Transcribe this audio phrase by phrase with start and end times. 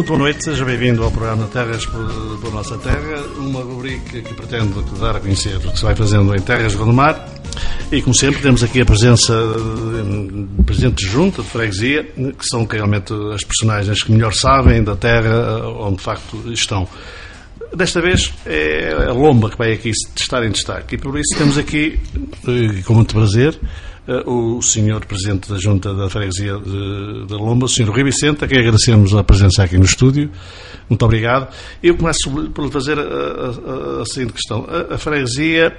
[0.00, 4.72] Muito boa noite, seja bem-vindo ao programa Terras por, Nossa Terra, uma rubrica que pretende
[4.98, 7.28] dar a conhecer o que se vai fazendo em Terras do Mar.
[7.92, 9.34] E, como sempre, temos aqui a presença
[10.56, 14.96] de Presidente de Junta de Freguesia, que são realmente as personagens que melhor sabem da
[14.96, 16.88] terra onde de facto estão.
[17.76, 21.58] Desta vez é a Lomba que vai aqui estar em destaque e por isso temos
[21.58, 22.00] aqui,
[22.48, 23.66] eh, com muito prazer, eh,
[24.26, 28.58] o senhor Presidente da Junta da Freguesia da Lomba, o senhor Rui Vicente, a quem
[28.58, 30.30] agradecemos a presença aqui no estúdio.
[30.88, 31.48] Muito obrigado.
[31.82, 34.66] Eu começo por lhe fazer a, a, a, seguinte questão.
[34.68, 35.76] A, a freguesia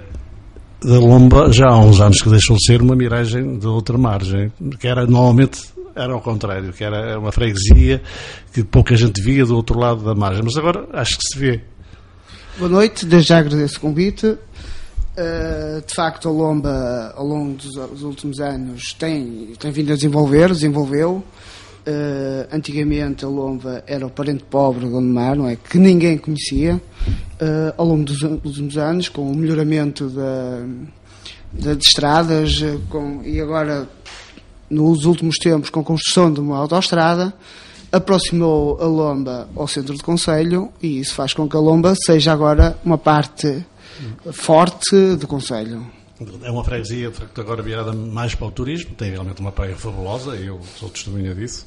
[0.82, 4.52] da Lomba já há uns anos que deixou de ser uma miragem de outra margem,
[4.80, 5.60] que era normalmente
[5.94, 8.02] era ao contrário, que era uma freguesia
[8.54, 11.62] que pouca gente via do outro lado da margem, mas agora acho que se vê.
[12.58, 14.38] Boa noite, desde já agradeço o convite.
[15.12, 20.48] Uh, de facto, a Lomba, ao longo dos, últimos anos, tem, tem vindo a desenvolver,
[20.50, 21.24] desenvolveu.
[21.86, 25.58] Uh, antigamente, a Lomba era o parente pobre do Gondomar, não é?
[25.58, 26.76] Que ninguém conhecia.
[26.76, 30.66] Uh, ao longo dos últimos anos, com o melhoramento da,
[31.52, 33.90] da de estradas com, e agora,
[34.70, 37.34] nos últimos tempos, com a construção de uma autoestrada,
[37.92, 42.32] aproximou a Lomba ao centro de Conselho e isso faz com que a Lomba seja
[42.32, 43.66] agora uma parte
[44.32, 45.86] forte do Conselho.
[46.44, 49.76] É uma freguesia, de facto, agora virada mais para o turismo, tem realmente uma praia
[49.76, 51.66] fabulosa, eu sou testemunha disso.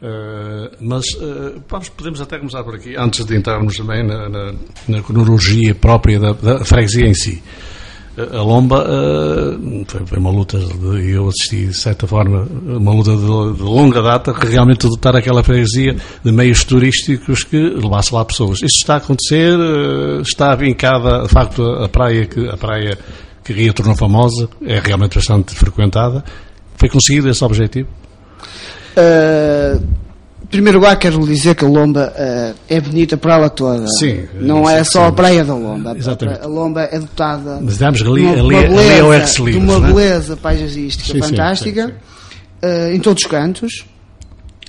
[0.00, 4.54] Uh, mas uh, vamos, podemos até começar por aqui, antes de entrarmos também na, na,
[4.88, 7.42] na cronologia própria da, da, freguesia em si.
[8.26, 8.86] Uh, a Lomba
[9.86, 10.58] foi, foi, uma luta,
[11.02, 15.16] e eu assisti de certa forma, uma luta de, de, longa data, que realmente dotar
[15.16, 18.58] aquela freguesia de meios turísticos que levasse lá pessoas.
[18.58, 19.58] Isso está a acontecer,
[20.22, 22.98] está vincada, de facto, a praia que, a praia
[23.44, 26.24] que Ria tornou famosa, é realmente bastante frequentada.
[26.76, 27.88] Foi conseguido esse objetivo?
[28.96, 29.99] Uh,
[30.50, 33.86] primeiro lugar, quero dizer que a Lomba uh, é bonita para ela toda.
[33.98, 34.26] Sim.
[34.34, 35.96] Não é só a praia da Lomba.
[35.96, 36.42] Exatamente.
[36.42, 40.36] A Lomba é dotada Mas damos ali, de uma, ali, beleza, ali de uma beleza
[40.36, 43.84] paisagística sim, fantástica sim, sim, uh, em todos os cantos.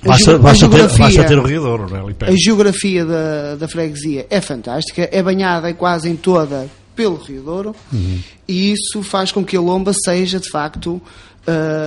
[0.04, 2.26] Basta, basta, ter, basta ter o Rio não é?
[2.26, 6.66] A geografia da, da freguesia é fantástica, é banhada quase em toda
[6.96, 8.18] pelo Rio Douro uhum.
[8.48, 11.02] e isso faz com que a Lomba seja, de facto, uh,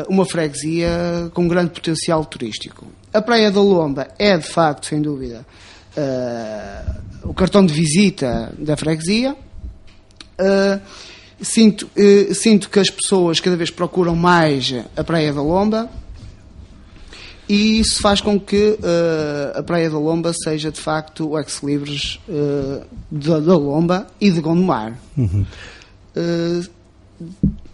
[0.09, 2.87] uma freguesia com grande potencial turístico.
[3.15, 5.45] A Praia da Lomba é, de facto, sem dúvida,
[5.97, 9.35] uh, o cartão de visita da freguesia.
[10.39, 10.81] Uh,
[11.41, 11.89] sinto,
[12.33, 15.89] sinto que as pessoas cada vez procuram mais a Praia da Lomba
[17.47, 22.19] e isso faz com que uh, a Praia da Lomba seja de facto o ex-libris
[22.27, 24.97] uh, da, da, Lomba e de Gondomar.
[25.15, 25.45] Uhum.
[26.15, 26.67] Uh,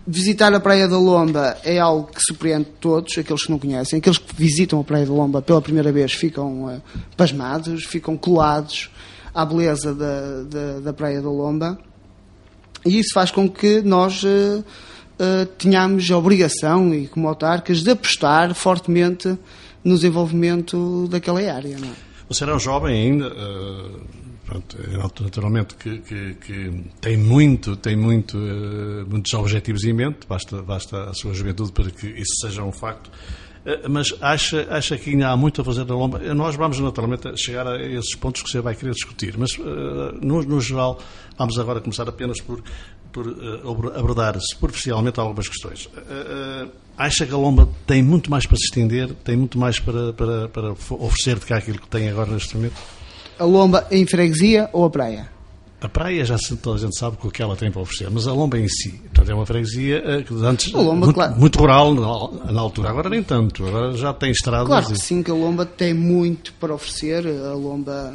[0.05, 3.99] visitar a Praia da Lomba é algo que surpreende todos, aqueles que não conhecem.
[3.99, 6.81] Aqueles que visitam a Praia da Lomba pela primeira vez ficam
[7.15, 8.89] pasmados, ficam colados
[9.33, 11.79] à beleza da, da, da, Praia da Lomba.
[12.85, 14.23] E isso faz com que nós
[15.57, 19.37] tenhamos a obrigação, e como autarcas, de apostar fortemente
[19.83, 21.77] no desenvolvimento daquela área.
[21.77, 22.11] Não é?
[22.27, 23.99] Você era jovem ainda, uh,
[24.51, 30.27] pronto, é naturalmente que, que, que, tem muito, tem muito, uh, muitos objetivos em mente,
[30.27, 33.07] basta, basta a sua juventude para que isso seja um facto.
[33.07, 36.19] Uh, mas acha, acha que ainda há muito a fazer na Lomba?
[36.33, 40.59] Nós vamos naturalmente chegar a esses pontos que você vai querer discutir, mas no, no
[40.59, 40.99] geral
[41.37, 42.61] vamos agora começar apenas por
[43.11, 43.27] por
[43.93, 45.89] abordar superficialmente algumas questões.
[46.97, 50.47] Acha que a Lomba tem muito mais para se estender, tem muito mais para, para,
[50.47, 52.75] para oferecer do que aquilo que tem agora neste momento?
[53.41, 55.27] A Lomba em freguesia ou a praia?
[55.81, 58.33] A praia já toda a gente sabe o que ela tem para oferecer, mas a
[58.33, 61.35] Lomba em si, portanto, é uma freguesia que antes Lomba, muito, claro.
[61.39, 64.67] muito, rural na, na, altura, agora nem tanto, agora já tem estradas.
[64.67, 65.01] Claro que e...
[65.01, 68.13] sim, que a Lomba tem muito para oferecer, a Lomba,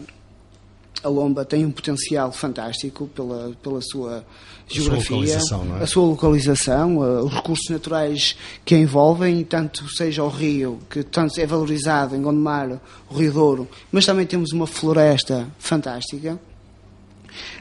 [1.02, 4.24] a Lomba tem um potencial fantástico pela, pela sua
[4.68, 5.82] geografia, a sua, é?
[5.82, 11.40] a sua localização, os recursos naturais que a envolvem, tanto seja o rio, que tanto
[11.40, 16.38] é valorizado em Gondomar, o Rio Douro, mas também temos uma floresta fantástica.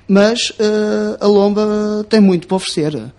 [0.07, 3.11] Mas uh, a Lomba tem muito para oferecer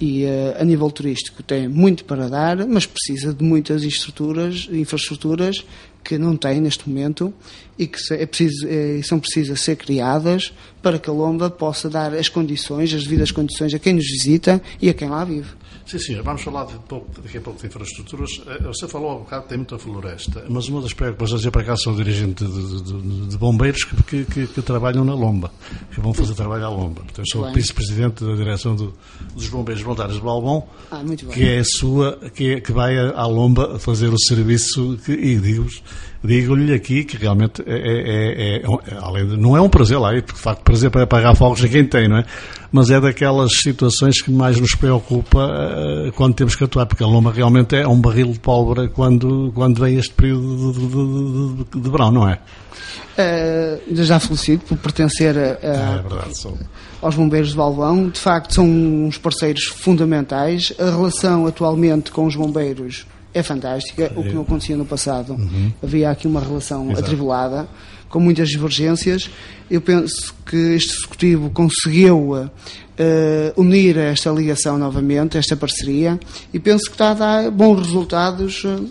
[0.00, 5.64] e uh, a nível turístico tem muito para dar, mas precisa de muitas estruturas, infraestruturas
[6.02, 7.32] que não tem neste momento
[7.78, 10.52] e que é preciso, é, são precisas ser criadas
[10.82, 14.60] para que a Lomba possa dar as condições, as devidas condições a quem nos visita
[14.80, 15.61] e a quem lá vive.
[15.86, 16.22] Sim, senhor.
[16.22, 18.30] Vamos falar de pouco, daqui a pouco de infraestruturas.
[18.64, 21.76] Você falou há um bocado tem muita floresta, mas uma das preocupações, eu para cá
[21.76, 25.50] sou dirigente de, de, de bombeiros que, que, que, trabalham na Lomba,
[25.90, 27.02] que vão fazer trabalho à Lomba.
[27.02, 28.94] Portanto, sou vice-presidente da direção do,
[29.34, 31.02] dos bombeiros voluntários de Balbon, ah,
[31.32, 35.36] que é a sua, que, é, que vai à Lomba fazer o serviço, que, e
[35.36, 35.82] digo-vos,
[36.24, 40.12] digo-lhe aqui que realmente é, é, é, é além de, não é um prazer lá,
[40.12, 42.24] de facto prazer para apagar fogos ninguém tem, não é?
[42.70, 47.06] Mas é daquelas situações que mais nos preocupa uh, quando temos que atuar, porque a
[47.06, 51.90] loma realmente é um barril de pólvora quando, quando vem este período de, de, de,
[51.90, 52.38] verão, não é?
[53.18, 56.32] Uh, já felicito por pertencer a, a, é verdade,
[57.02, 58.08] aos bombeiros de Balvão.
[58.08, 60.72] De facto, são uns parceiros fundamentais.
[60.78, 65.34] A relação atualmente com os bombeiros é fantástica, o que não acontecia no passado.
[65.34, 65.72] Uhum.
[65.82, 67.00] Havia aqui uma relação Exato.
[67.00, 67.68] atribulada,
[68.08, 69.30] com muitas divergências.
[69.70, 72.50] Eu penso que este Executivo conseguiu uh,
[73.56, 76.20] unir esta ligação novamente, esta parceria,
[76.52, 78.64] e penso que está a dar bons resultados.
[78.64, 78.88] Uh,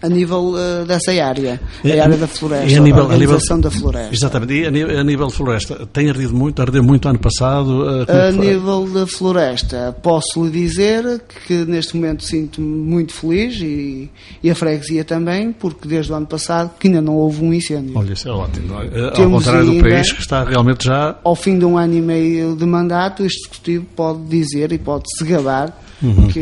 [0.00, 3.58] a nível uh, dessa área, a é, área da floresta, a, nível, a organização a
[3.58, 4.14] nível, da floresta.
[4.14, 7.82] Exatamente, e a nível, a nível de floresta, tem ardido muito, ardeu muito ano passado?
[7.82, 14.08] Uh, a nível da floresta, posso lhe dizer que neste momento sinto-me muito feliz e,
[14.42, 17.96] e, a freguesia também, porque desde o ano passado que ainda não houve um incêndio.
[17.96, 18.74] Olha, isso é ótimo.
[18.80, 19.20] É?
[19.20, 21.16] Ao contrário do país que está realmente já...
[21.24, 25.04] Ao fim de um ano e meio de mandato, este Executivo pode dizer e pode
[25.16, 26.28] se gabar uhum.
[26.28, 26.40] que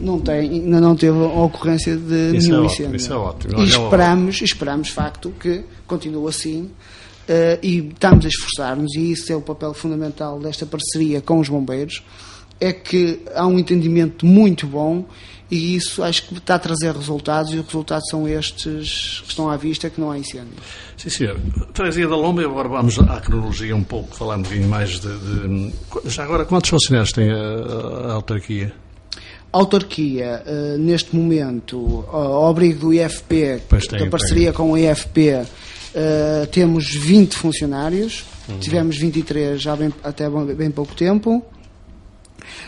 [0.00, 2.84] não tem, ainda não teve a ocorrência de isso nenhum é incêndio.
[2.84, 3.60] Ótimo, isso é ótimo.
[3.60, 6.70] E esperamos, esperamos, de facto, que continue assim.
[7.22, 11.48] Uh, e estamos a esforçar-nos, e isso é o papel fundamental desta parceria com os
[11.48, 12.02] bombeiros,
[12.60, 15.04] é que há um entendimento muito bom
[15.52, 19.50] e isso acho que está a trazer resultados e os resultados são estes que estão
[19.50, 20.54] à vista, que não há incêndio.
[20.96, 21.38] Sim, senhor.
[21.74, 25.72] Teresia da Lomba, agora vamos à cronologia um pouco, falar um bocadinho mais de, de...
[26.06, 28.72] Já agora, quantos funcionários tem a, a autarquia?
[29.52, 33.60] A autarquia, uh, neste momento, ao abrigo do IFP,
[33.98, 34.52] da parceria tem.
[34.54, 35.46] com o IFP, uh,
[35.94, 38.58] eh, temos 20 funcionários, uhum.
[38.58, 41.44] tivemos 23 já bem, até bem pouco tempo.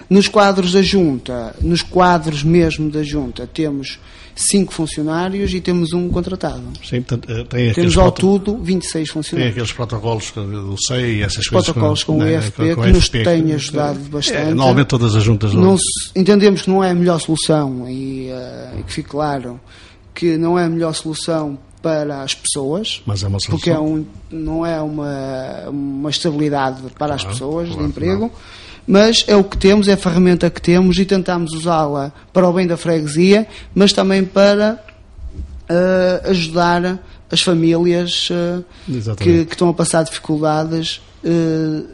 [0.08, 3.98] Nos quadros da junta, nos quadros mesmo da junta, temos
[4.34, 6.62] cinco funcionários e temos um contratado.
[6.82, 9.54] Sim, portanto, eh, tem temos ao tudo 26 funcionários.
[9.54, 11.70] Tem aqueles protocolos do SEI e essas coisas.
[11.70, 14.36] protocolos com, o EFP né, que nos têm ajudado bastante.
[14.36, 15.76] É, normalmente todas as juntas não.
[16.14, 19.60] Entendemos que não é a melhor solução e, uh, que fique claro
[20.14, 24.64] que não é a melhor solução para as pessoas, mas é porque é um, não
[24.64, 28.20] é uma, uma estabilidade para as pessoas claro, de emprego.
[28.22, 32.48] Não mas é o que temos, é a ferramenta que temos e tentamos usá-la para
[32.48, 34.78] o bem da freguesia, mas também para
[35.70, 36.98] uh, ajudar
[37.30, 38.64] as famílias uh,
[39.16, 41.00] que, que, estão a passar dificuldades.
[41.24, 41.86] Uh,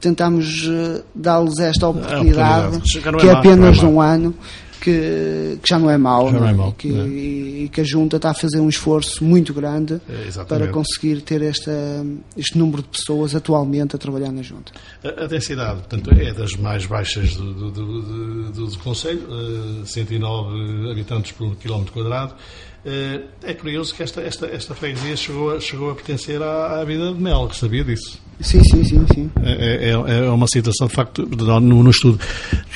[0.00, 0.68] tentamos
[1.14, 3.18] dar-lhes esta oportunidade, oportunidade.
[3.18, 4.34] que é, é apenas de um ano
[4.82, 7.06] que, que já não é mau, não é mau e, que, é.
[7.06, 11.40] e que a Junta está a fazer um esforço muito grande é, para conseguir ter
[11.40, 11.72] esta,
[12.36, 14.72] este número de pessoas atualmente a trabalhar na Junta.
[15.04, 20.90] A, a densidade, portanto, é das mais baixas do, do, do, do, do Conselho, 109
[20.90, 22.34] habitantes por quilómetro quadrado.
[22.84, 27.12] É curioso que esta, esta, esta freguesia chegou a, chegou a pertencer à, à vida
[27.12, 28.20] de Mel, sabia disso?
[28.42, 29.06] Sim, sim, sim.
[29.14, 29.30] sim.
[29.42, 32.18] É, é, é uma situação, de facto, no, no estudo.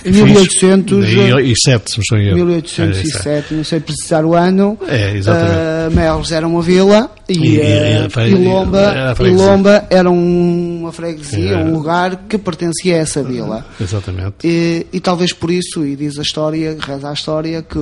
[0.05, 4.79] Em 1807, se estou 1807, é, não sei precisar o ano.
[4.87, 5.57] É, exatamente.
[5.57, 11.73] Uh, Melos era uma vila e, e, e, e, Lomba, Lomba era uma freguesia, um
[11.73, 13.67] lugar que pertencia a essa vila.
[13.81, 14.37] Exatamente.
[14.45, 17.79] E, e talvez por isso, e diz a história, reza a história, que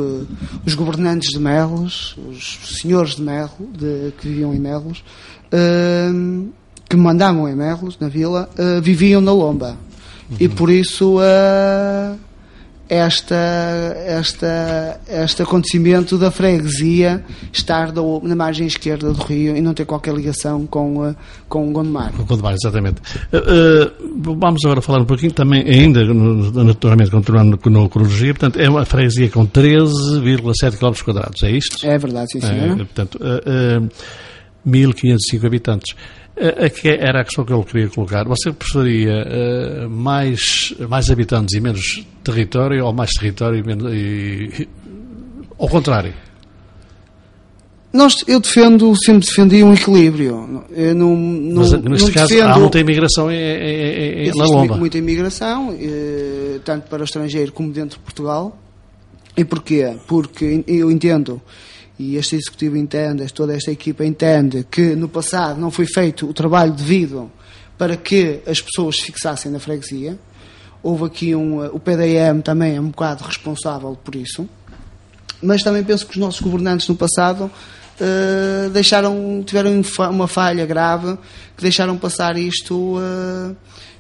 [0.66, 5.04] os governantes de Melos, os senhores de de, que viviam em Melos,
[5.52, 6.48] uh,
[6.88, 9.76] que mandavam em Merlos, na vila, uh, viviam na Lomba.
[10.30, 10.36] Uhum.
[10.40, 12.18] E por isso uh,
[12.88, 13.34] esta,
[14.06, 20.14] esta, este acontecimento da freguesia estar na margem esquerda do rio e não ter qualquer
[20.14, 21.16] ligação com, uh,
[21.48, 22.12] com Gondomar.
[22.12, 23.00] Com Gondomar, exatamente.
[24.12, 29.30] vamos agora falar um pouquinho também, ainda, naturalmente, continuando na cronologia, portanto, é uma freguesia
[29.30, 31.86] com 13,7 km, é isto?
[31.86, 32.80] É verdade, sim, senhor.
[32.80, 33.18] É, portanto,
[34.66, 35.94] 1.505 habitantes.
[36.36, 38.24] Era a questão que eu queria colocar.
[38.24, 43.92] Você preferia uh, mais, mais habitantes e menos território ou mais território e menos.
[43.92, 44.68] E,
[45.56, 46.12] ao contrário?
[47.92, 50.64] Nós, eu defendo, sempre defendi um equilíbrio.
[50.72, 52.50] Eu não, não, Mas neste não caso defendo...
[52.50, 54.76] há muita imigração em, em, em, na Lomba.
[54.76, 58.58] muita imigração, eh, tanto para o estrangeiro como dentro de Portugal.
[59.36, 59.96] E porquê?
[60.08, 61.40] Porque eu entendo
[61.98, 66.34] e este Executivo entende, toda esta equipa entende que no passado não foi feito o
[66.34, 67.30] trabalho devido
[67.78, 70.18] para que as pessoas se fixassem na freguesia.
[70.82, 71.64] Houve aqui um.
[71.66, 74.48] O PDM também é um bocado responsável por isso.
[75.42, 77.44] Mas também penso que os nossos governantes no passado
[78.00, 81.16] uh, deixaram, tiveram uma falha grave
[81.56, 83.56] que deixaram passar isto uh,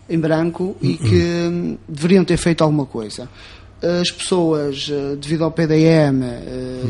[0.08, 3.28] em branco e que um, deveriam ter feito alguma coisa.
[4.00, 6.22] As pessoas, uh, devido ao PDM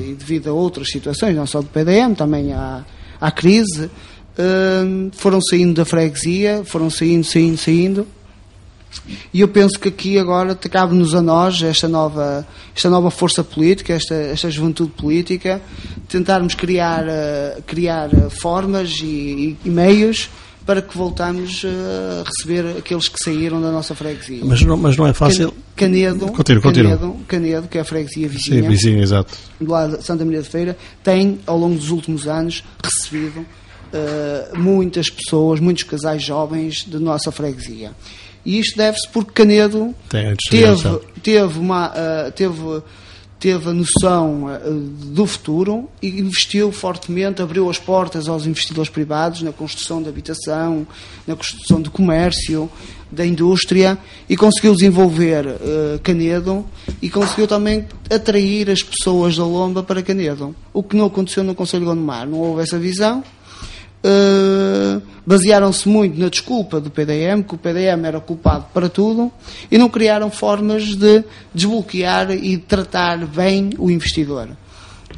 [0.08, 2.84] e devido a outras situações, não só do PDM, também à,
[3.20, 3.90] à crise,
[5.12, 8.06] foram saindo da freguesia, foram saindo, saindo, saindo.
[9.32, 13.92] E eu penso que aqui agora cabe-nos a nós, esta nova, esta nova força política,
[13.92, 15.60] esta, esta juventude política,
[16.08, 17.04] tentarmos criar,
[17.66, 20.30] criar formas e, e, meios
[20.66, 24.44] para que voltamos a receber aqueles que saíram da nossa freguesia.
[24.44, 25.52] Mas não, mas não é fácil.
[25.76, 26.96] Canedo, continua, continua.
[26.96, 29.34] Canedo, Canedo, que é a freguesia vizinha, Sim, vizinha exato.
[29.60, 34.58] do lado de Santa Maria de Feira, tem, ao longo dos últimos anos, recebido uh,
[34.58, 37.92] muitas pessoas, muitos casais jovens da nossa freguesia.
[38.44, 42.82] E isto deve-se porque Canedo teve, teve, uma, uh, teve,
[43.44, 49.42] teve a noção uh, do futuro e investiu fortemente, abriu as portas aos investidores privados
[49.42, 50.86] na construção de habitação,
[51.26, 52.70] na construção de comércio,
[53.12, 53.98] da indústria
[54.30, 56.64] e conseguiu desenvolver uh, Canedo
[57.02, 60.56] e conseguiu também atrair as pessoas da Lomba para Canedo.
[60.72, 62.26] O que não aconteceu no Conselho de Gondomar.
[62.26, 63.22] Não houve essa visão
[64.04, 69.32] Uh, basearam-se muito na desculpa do PDM, que o PDM era culpado para tudo,
[69.70, 74.50] e não criaram formas de desbloquear e tratar bem o investidor.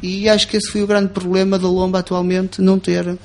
[0.01, 3.17] E acho que esse foi o grande problema da Lomba atualmente, não ter eh,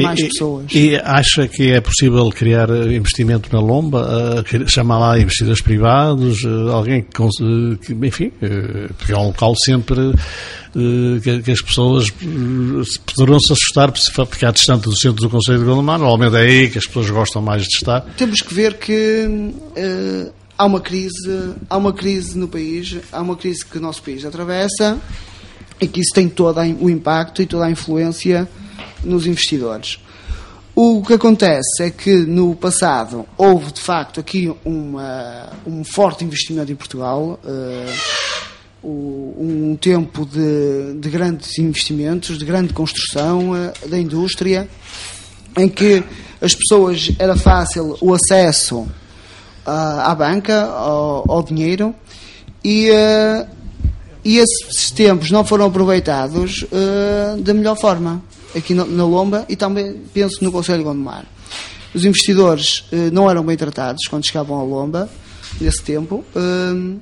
[0.00, 0.66] mais e, pessoas.
[0.72, 4.44] E acha que é possível criar eh, investimento na Lomba?
[4.44, 6.38] Uh, chamar lá investidores privados?
[6.72, 8.32] Alguém que, enfim,
[8.96, 10.12] porque é um local sempre
[11.44, 15.98] que, as pessoas poderão se assustar porque há distante do centro do Conselho de Gondomar.
[15.98, 18.00] Normalmente é aí que as pessoas gostam mais de estar.
[18.16, 19.52] Temos que ver que
[20.56, 24.24] há uma crise, há uma crise no país, há uma crise que o nosso país
[24.24, 24.98] atravessa
[25.80, 28.48] e que isso tem todo o impacto e toda a influência
[29.04, 29.98] nos investidores.
[30.74, 36.72] O que acontece é que no passado houve de facto aqui uma, um forte investimento
[36.72, 44.66] em Portugal, uh, um tempo de, de, grandes investimentos, de grande construção uh, da indústria,
[45.58, 46.02] em que
[46.40, 48.88] as pessoas era fácil o acesso uh,
[49.66, 51.94] à banca, ao, ao dinheiro,
[52.64, 52.88] e,
[54.24, 56.64] e esses tempos não foram aproveitados
[57.42, 58.22] da melhor forma
[58.56, 61.24] aqui na, Lomba e também penso no Conselho de Gondomar.
[61.94, 65.10] Os investidores eh, não eram bem tratados quando chegavam à Lomba,
[65.60, 66.24] nesse tempo.
[66.34, 66.96] Eh,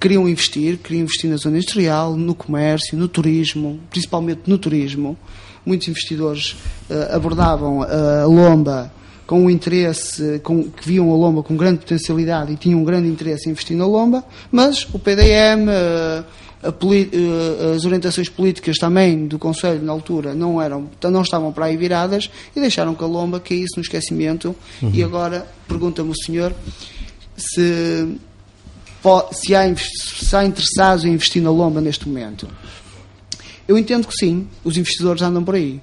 [0.00, 5.16] queriam investir, queriam investir na zona industrial, no comércio, no turismo, principalmente no turismo.
[5.64, 6.56] Muitos investidores
[6.88, 8.92] eh, abordavam a Lomba
[9.26, 13.08] com um interesse, com, que viam a Lomba com grande potencialidade e tinham um grande
[13.08, 16.22] interesse em investir na Lomba, mas o PDM, eh,
[16.62, 22.30] as orientações políticas também do Conselho na altura não eram não estavam para aí viradas
[22.54, 24.54] e deixaram que a lomba caísse no esquecimento.
[24.82, 24.90] Uhum.
[24.92, 26.54] e agora pergunta-me o senhor
[27.36, 28.18] se,
[29.32, 32.48] se, há, se há interessados em investir na lomba neste momento?
[33.68, 35.80] Eu entendo que sim os investidores andam por aí.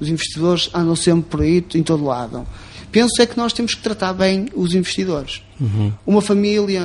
[0.00, 2.46] Os investidores andam sempre por aí em todo lado
[2.92, 5.42] penso é que nós temos que tratar bem os investidores.
[5.58, 5.92] Uhum.
[6.06, 6.80] Uma família,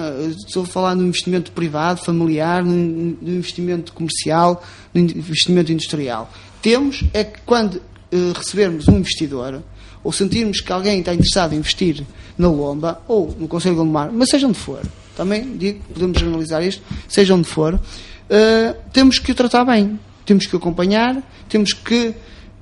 [0.47, 6.31] estou a falar no investimento privado, familiar, no, investimento comercial, no investimento industrial.
[6.61, 9.61] Temos é que quando uh, recebermos um investidor,
[10.03, 12.03] ou sentirmos que alguém está interessado em investir
[12.37, 14.81] na Lomba, ou no Conselho de Gondomar, mas seja onde for,
[15.15, 20.45] também digo, podemos analisar isto, seja onde for, uh, temos que o tratar bem, temos
[20.45, 22.13] que o acompanhar, temos que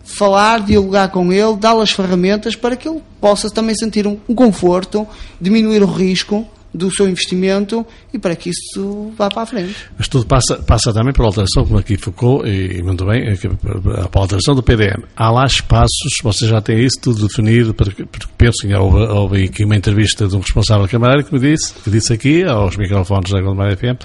[0.05, 5.05] falar, dialogar com ele, dar-lhe as ferramentas para que ele possa também sentir um, conforto,
[5.41, 9.75] diminuir o risco do seu investimento e para que isso vá para a frente.
[9.97, 14.19] Mas tudo passa, passa também pela alteração, como aqui focou, e, muito bem, é a
[14.19, 15.03] alteração do PDM.
[15.15, 18.05] Há lá espaços, vocês já têm isso tudo definido, porque,
[18.37, 22.11] penso houve, houve aqui uma entrevista de um responsável camarário que me disse, que disse
[22.11, 23.97] aqui, aos microfones da Gondomar FM,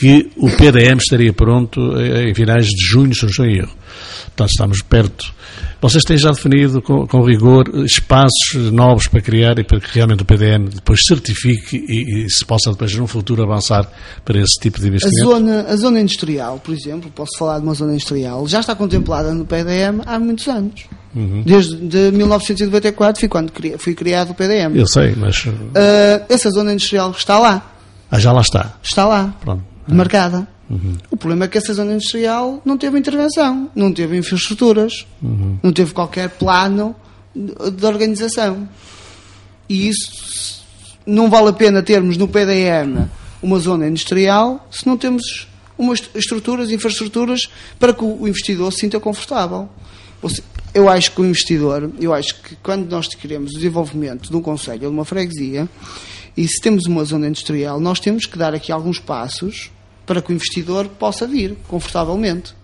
[0.00, 3.74] que o PDM estaria pronto em finais de junho, se não estou em erro.
[4.28, 5.34] Portanto, estamos perto.
[5.78, 10.22] Vocês têm já definido com, com, rigor espaços novos para criar e para que realmente
[10.22, 13.90] o PDM depois certifique e, e se possa depois no futuro avançar
[14.24, 15.20] para esse tipo de investimento?
[15.20, 18.74] A zona, a zona industrial, por exemplo, posso falar de uma zona industrial, já está
[18.74, 20.84] contemplada no PDM há muitos anos.
[21.14, 21.42] Uhum.
[21.44, 24.76] Desde de 1994 foi quando foi criado o PDM.
[24.76, 25.44] Eu sei, mas.
[25.44, 27.74] Uh, essa zona industrial está lá.
[28.10, 28.74] Ah, já lá está.
[28.82, 29.34] Está lá.
[29.40, 29.69] Pronto.
[29.86, 30.46] Demarcada.
[30.68, 30.94] Uhum.
[31.10, 35.58] O problema é que essa zona industrial não teve intervenção, não teve infraestruturas, uhum.
[35.62, 36.94] não teve qualquer plano
[37.34, 38.68] de organização.
[39.68, 40.62] E isso
[41.06, 43.08] não vale a pena termos no PDM
[43.42, 49.00] uma zona industrial se não temos umas estruturas, infraestruturas para que o investidor se sinta
[49.00, 49.68] confortável.
[50.74, 54.42] Eu acho que o investidor, eu acho que quando nós queremos o desenvolvimento de um
[54.42, 55.68] conselho ou de uma freguesia,
[56.36, 59.70] e se temos uma zona industrial, nós temos que dar aqui alguns passos
[60.06, 62.54] para que o investidor possa vir confortavelmente.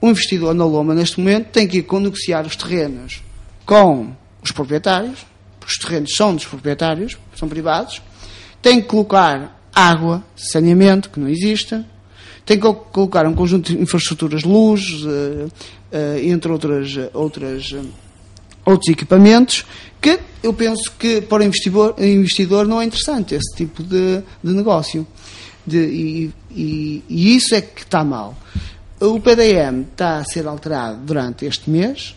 [0.00, 3.22] O investidor na Loma, neste momento, tem que ir negociar os terrenos
[3.66, 5.26] com os proprietários,
[5.58, 8.00] porque os terrenos são dos proprietários, são privados,
[8.62, 11.84] tem que colocar água, saneamento, que não existe,
[12.44, 15.46] tem que colocar um conjunto de infraestruturas, luz, uh,
[15.92, 17.72] uh, entre outras, outras,
[18.72, 19.64] outros equipamentos,
[20.00, 24.52] que eu penso que para o investidor, investidor não é interessante esse tipo de, de
[24.52, 25.06] negócio.
[25.66, 28.36] De, e, e, e, isso é que está mal.
[29.00, 32.16] O PDM está a ser alterado durante este mês,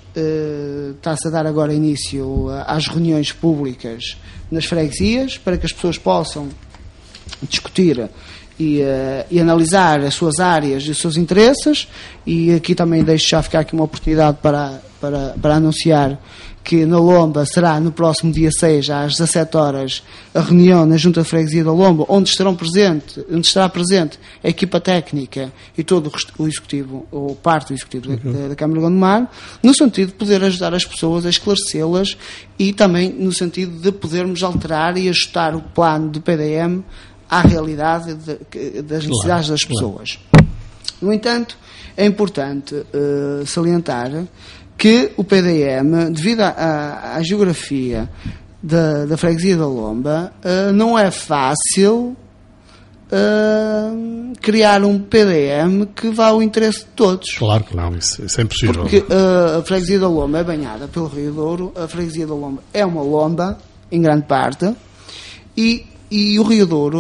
[0.96, 4.18] está-se a dar agora início às reuniões públicas
[4.50, 6.50] nas freguesias, para que as pessoas possam
[7.44, 8.10] discutir
[8.62, 11.88] e, uh, e, analisar as suas áreas e os seus interesses
[12.26, 16.20] e aqui também deixo já ficar aqui uma oportunidade para, para, para anunciar
[16.64, 21.22] que na Lomba será no próximo dia 6 às 17 horas a reunião na Junta
[21.22, 26.12] de Freguesia da Lomba onde estarão presente, onde estará presente a equipa técnica e todo
[26.38, 28.34] o executivo ou parte do executivo uhum.
[28.34, 32.18] da, da, Câmara de Gondomar no sentido de poder ajudar as pessoas a esclarecê-las
[32.60, 36.84] e também no sentido de podermos alterar e ajustar o plano do PDM
[37.30, 40.20] à realidade de, das necessidades claro, das pessoas.
[40.32, 40.48] Claro.
[41.02, 41.58] No entanto,
[41.98, 44.12] é importante uh, salientar
[44.82, 48.10] que o PDM, devido à, à geografia
[48.64, 52.18] da, da, freguesia da Lomba, uh, não é fácil
[53.12, 57.30] uh, criar um PDM que vá ao interesse de todos.
[57.38, 58.82] Claro que não, isso, isso é impossível.
[58.82, 62.64] Porque uh, a freguesia da Lomba é banhada pelo Rio Douro, a freguesia da Lomba
[62.74, 63.60] é uma lomba,
[63.92, 64.76] em grande parte,
[65.56, 67.00] e e o Rio Douro,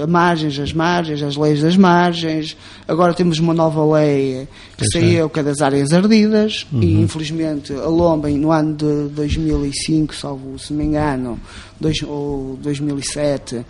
[0.00, 2.56] a margens, as margens, as leis das margens.
[2.88, 5.28] Agora temos uma nova lei que Isso saiu, é.
[5.28, 6.82] que é das áreas ardidas, uhum.
[6.82, 11.38] e infelizmente a Lomba, no ano de 2005, salvo se me engano,
[11.78, 13.64] dois, ou 2007, uh,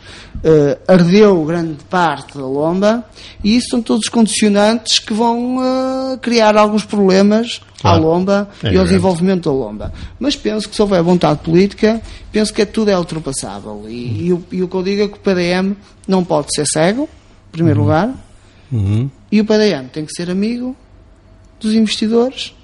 [0.45, 3.05] eh, ardeu grande parte da Lomba,
[3.43, 7.97] e isso são todos condicionantes que vão uh, criar alguns problemas claro.
[7.97, 9.93] à Lomba é e ao desenvolvimento da Lomba.
[10.21, 12.01] Mas penso que se houver vontade política,
[12.31, 13.85] penso que é, tudo é ultrapassável.
[13.89, 14.17] E, uhum.
[14.21, 15.75] e, o, e, o, que eu digo é que o PDM
[16.07, 17.09] não pode ser cego,
[17.49, 17.87] em primeiro uhum.
[17.87, 18.28] lugar,
[18.71, 19.11] uhum.
[19.31, 20.77] e o PDM tem que ser amigo
[21.61, 22.55] dos investidores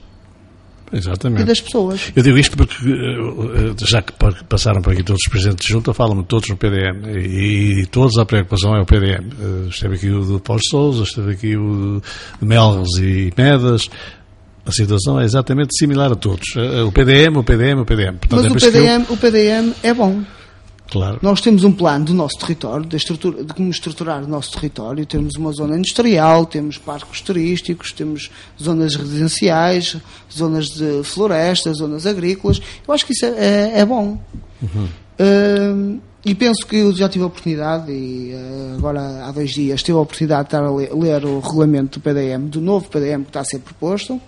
[0.93, 1.43] Exatamente.
[1.43, 2.13] e das pessoas.
[2.15, 4.13] Eu digo isto porque, eh, já que
[4.49, 8.17] passaram por aqui todos os presidentes de junta, falam todos no PDM e, e todos
[8.19, 9.27] a preocupação é o PDM.
[9.29, 12.01] Eh, esteve aqui o do Paulo Souza, esteve aqui o
[12.41, 13.89] de Melres e Medas,
[14.67, 16.55] a situação é exatamente similar a todos.
[16.57, 18.17] Eh, o PDM, o PDM, o PDM.
[18.17, 19.15] Portanto, Mas é o, PDM, eu...
[19.15, 20.23] o PDM é bom.
[20.95, 21.19] Claro.
[21.21, 25.05] Nós temos um plano do nosso território, de, estrutura, de como estruturar o nosso território.
[25.05, 28.31] Temos uma zona industrial, temos parques turísticos, temos
[28.63, 29.97] zonas residenciais,
[30.33, 32.63] zonas de florestas, zonas agrícolas.
[32.87, 34.21] Eu acho que isso é, é, é bom.
[34.63, 34.89] Uhum.
[35.19, 39.83] Uh, e penso que eu já tive a oportunidade, e uh, agora há dois dias,
[39.83, 43.23] tive a oportunidade de estar a ler, ler o regulamento do PDM, do novo PDM
[43.23, 44.21] que está a ser proposto.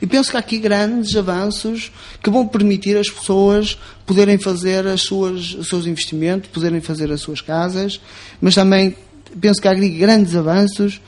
[0.00, 1.90] E penso que há aqui grandes avanços
[2.22, 7.20] que vão permitir as pessoas poderem fazer as suas, os seus investimentos, poderem fazer as
[7.20, 8.00] suas casas,
[8.40, 8.96] mas também
[9.40, 11.00] penso que há aqui grandes avanços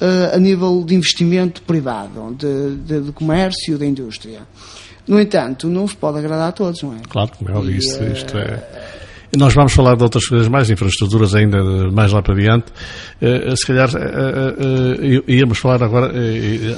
[0.00, 4.40] uh, a nível de investimento privado, de, de, de comércio, da indústria.
[5.06, 6.98] No entanto, não se pode agradar a todos, não é?
[7.08, 8.77] Claro, como é óbvio, isto, isto é e
[9.36, 12.66] nós vamos falar de outras coisas mais, infraestruturas ainda mais lá para diante.
[13.20, 16.10] Uh, se calhar uh, uh, íamos falar agora,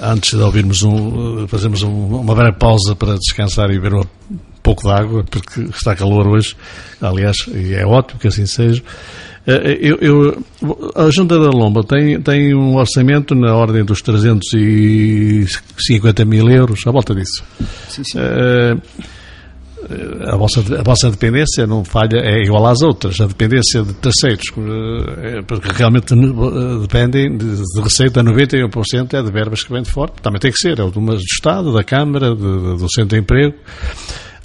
[0.02, 4.02] antes de ouvirmos um, fazemos um, uma breve pausa para descansar e beber um
[4.62, 6.56] pouco de água, porque está calor hoje,
[7.00, 8.82] aliás, e é ótimo que assim seja.
[9.46, 10.42] Eu, eu,
[10.94, 16.90] a Junta da Lomba tem, tem um orçamento na ordem dos 350 mil euros, à
[16.90, 17.42] volta disso.
[17.88, 18.18] Sim, sim
[20.26, 23.20] a vossa, a vossa dependência não falha, é igual às outras.
[23.20, 29.32] A dependência de terceiros, eh, porque realmente eh, dependem de, de receita, 91% é de
[29.32, 30.12] verbas que vêm de fora.
[30.22, 32.42] Também tem que ser, é do Estado, da Câmara, de,
[32.76, 33.54] do Centro de Emprego.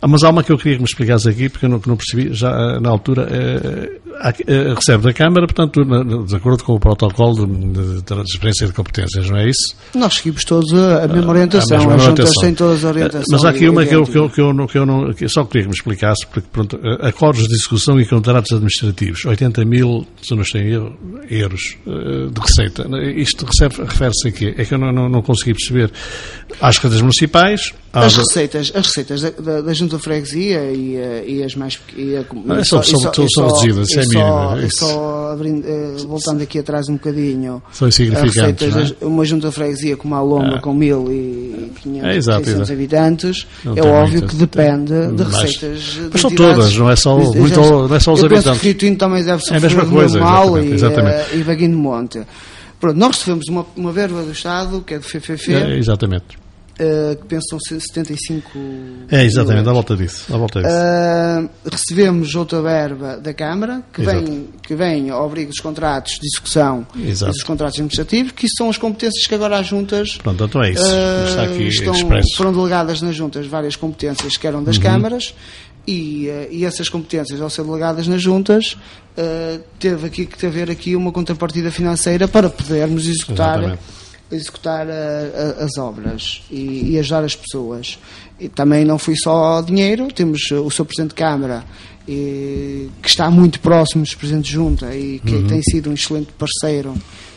[0.06, 1.98] Ah, mas há uma que eu queria que me explicasse aqui, porque eu não, não
[1.98, 3.28] percebi já eh, na altura.
[3.28, 4.06] É,
[4.48, 5.84] eh, recebe da Câmara, portanto,
[6.26, 9.76] de acordo com o protocolo de, transferência de competências, não é isso?
[9.96, 13.26] Nós seguimos todos a, mesma orientação, a mesma as juntas têm todas as orientações.
[13.32, 15.26] Mas há aqui uma que eu, que eu, que eu, não, que eu não, que
[15.26, 19.66] eu só queria que me explicasse, porque, pronto, acordos de execução e contratos administrativos, 80
[19.66, 20.96] mil, se não estou em erro,
[21.32, 22.88] euros de receita.
[23.16, 24.54] Isto refere-se a quê?
[24.56, 25.92] É que eu não, não, não consegui perceber.
[26.62, 31.56] Às redes municipais, as receitas, as receitas da, da, da Junta Freguesia e, e as
[31.56, 34.58] mais e a, não, é só, só, só, são reduzidas, é mínimo.
[34.58, 38.68] É só abrindo, eh, voltando aqui atrás um bocadinho, são insignificantes.
[38.68, 39.06] Receitas, é?
[39.06, 40.60] Uma Junta Freguesia como a Lomba, ah.
[40.60, 46.00] com 1.500 é, habitantes, não é óbvio muito, que depende tem, de receitas.
[46.12, 48.62] Mas, são todas, não é só, muito, não é só os eu habitantes.
[48.62, 51.36] Penso que também deve ser é a mesma coisa, normal e, exatamente.
[51.36, 52.22] e Vaguinho de Monte.
[52.78, 55.54] Pronto, nós recebemos uma, uma verba do Estado, que é do FFF.
[55.54, 56.45] É, exatamente
[56.78, 58.52] Uh, que pensam 75
[59.10, 60.26] É, exatamente, à volta disso.
[60.34, 60.76] À volta disso.
[60.76, 66.28] Uh, recebemos outra verba da Câmara, que vem, que vem ao abrigo dos contratos de
[66.28, 67.32] execução Exato.
[67.32, 70.18] e dos contratos administrativos, que são as competências que agora as juntas.
[70.18, 70.84] Pronto, então é isso.
[70.84, 72.36] Uh, Está aqui estão, expresso.
[72.36, 74.84] Foram delegadas nas juntas várias competências que eram das uhum.
[74.84, 75.34] câmaras.
[75.88, 78.76] E, e, essas competências, ao ser delegadas nas juntas,
[79.80, 84.05] teve aqui que haver aqui uma contrapartida financeira para podermos executar Exatamente
[84.36, 87.98] executar a, a, as obras e, e, ajudar as pessoas.
[88.40, 91.64] E também não foi só dinheiro, temos o seu Presidente de Câmara,
[92.08, 95.48] e, que está muito próximo dos Presidentes de Junta e que uhum.
[95.48, 96.94] tem sido um excelente parceiro,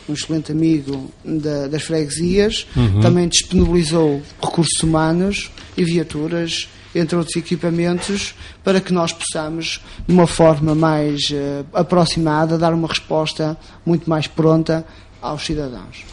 [0.07, 2.99] um excelente amigo da, das freguesias, uhum.
[2.99, 8.33] também disponibilizou recursos humanos e viaturas entre outros equipamentos,
[8.63, 14.27] para que nós possamos, de uma forma mais uh, aproximada, dar uma resposta muito mais
[14.27, 14.85] pronta
[15.21, 16.03] aos cidadãos.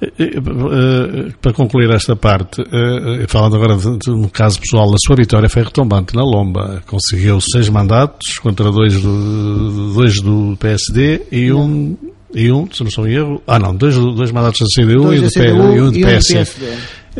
[0.00, 5.16] Eh, eh, para concluir esta parte, eh, falando agora de, um caso pessoal, a sua
[5.16, 6.82] vitória foi retombante na Lomba.
[6.86, 11.96] Conseguiu seis mandatos contra dois do, dois do PSD e um,
[12.34, 15.24] e um, se não sou erro, ah não, dois, dois mandatos da CDU, dois e,
[15.24, 16.44] do, CDU e um do PSD.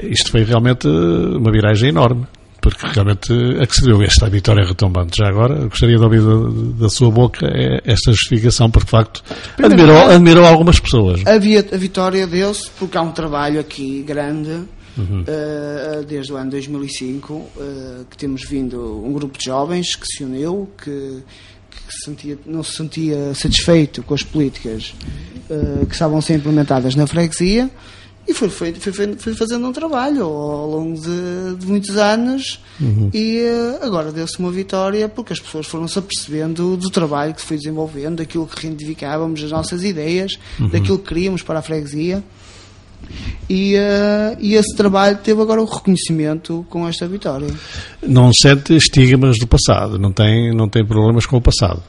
[0.03, 2.27] Isto foi realmente uma viragem enorme
[2.76, 5.18] porque realmente accedeu a esta vitória retombante.
[5.18, 9.22] Já agora, gostaria de ouvir da, da sua boca é esta justificação, porque de facto
[9.62, 11.26] admirou, admirou algumas pessoas.
[11.26, 14.62] Havia a vitória deu-se porque há um trabalho aqui grande.
[14.96, 15.20] Uhum.
[15.20, 20.04] Uh, desde o ano 2005 uh, eh, que temos vindo um grupo de jovens que
[20.04, 21.22] se uniu que,
[21.70, 24.92] que sentia, não se sentia satisfeito com as políticas
[25.48, 27.70] uh, que estavam a ser implementadas na freguesia
[28.28, 33.08] e foi, foi, foi, foi fazendo um trabalho ao longo de, de muitos anos uhum.
[33.14, 37.46] e uh, agora deu-se uma vitória porque as pessoas foram-se apercebendo do trabalho que se
[37.46, 40.68] foi desenvolvendo, daquilo que reivindicávamos, das nossas ideias, uhum.
[40.68, 42.22] daquilo que queríamos para a freguesia.
[43.48, 47.48] E, uh, e, esse trabalho teve agora o reconhecimento com esta vitória.
[48.02, 51.82] Não sente estigmas do passado, não tem, não tem problemas com o passado.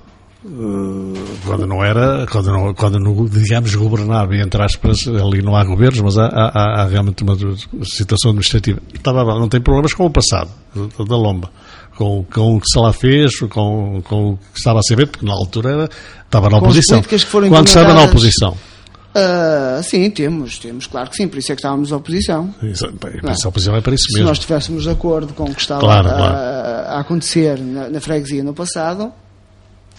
[0.46, 6.00] Eh, quando não era, quando não, quando digamos, governava, entre aspas, ali não há governos,
[6.00, 7.36] mas há, há, há realmente uma
[7.84, 8.80] situação administrativa.
[8.94, 11.52] Estava, não tem problemas com o passado da Lomba,
[11.98, 15.12] com, com o que se lá fez, com, com o que estava a ser feito,
[15.12, 15.90] porque na altura era,
[16.26, 17.04] estava na oposição.
[17.50, 18.58] Quando estava na oposição.
[19.10, 22.54] Uh, sim, temos, temos, claro que sim, por isso é que estávamos na oposição.
[22.62, 24.20] Isso, bem, a oposição é para isso mesmo.
[24.20, 26.36] Se nós estivéssemos de acordo com o que estava claro, a, claro.
[26.36, 29.12] a, acontecer na, na freguesia no passado,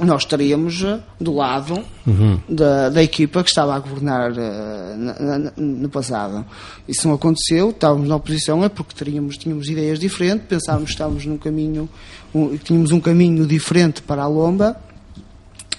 [0.05, 2.41] nós estaríamos eh, do lado uhum.
[2.49, 6.45] da, da, equipa que estava a governar na, na, no passado.
[6.89, 11.27] Isso não aconteceu, estávamos na oposição, é porque teríamos, tínhamos ideias diferentes, pensávamos que estávamos
[11.27, 11.89] num caminho,
[12.35, 14.77] um, tínhamos um caminho diferente para a Lomba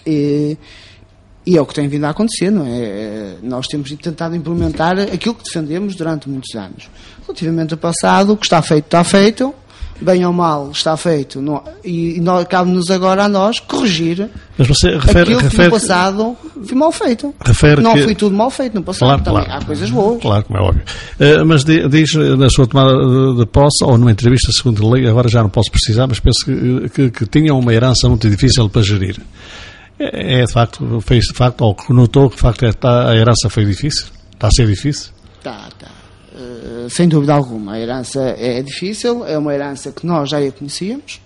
[0.05, 0.57] e,
[1.45, 2.79] e, é o que tem vindo a acontecer, não é?
[2.79, 6.89] Eh, nós temos tentado implementar aquilo que defendemos durante muitos anos.
[7.25, 9.53] Relativamente ao passado, o que está feito, está feito
[10.01, 11.41] bem ou mal, está feito.
[11.41, 15.71] Não, e e cabe-nos agora a nós corrigir Mas você refere, aquilo refere, que no
[15.71, 17.35] passado foi mal feito.
[17.81, 18.03] Não que...
[18.03, 19.07] foi tudo mal feito no passado.
[19.07, 19.61] Claro, Também claro.
[19.61, 20.21] há coisas boas.
[20.21, 20.83] Claro, como é óbvio.
[21.19, 25.29] Uh, mas diz na sua tomada de, de posse, ou numa entrevista segundo lei, agora
[25.29, 28.81] já não posso precisar, mas penso que, que, que tinha uma herança muito difícil para
[28.81, 29.19] gerir.
[29.99, 33.49] É, é de facto, fez de facto, ou notou que de facto é, a herança
[33.49, 34.07] foi difícil?
[34.33, 35.11] Está a ser difícil?
[35.37, 35.90] Está, está
[36.89, 37.73] sem dúvida alguma.
[37.73, 41.21] A herança é difícil, é uma herança que nós já a conhecíamos,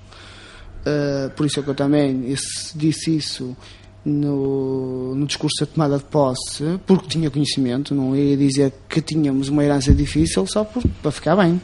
[0.81, 2.35] uh, por isso é que eu também
[2.75, 3.55] disse isso
[4.03, 9.49] no, no, discurso da tomada de posse, porque tinha conhecimento, não ia dizer que tínhamos
[9.49, 11.59] uma herança difícil só por, para ficar bem.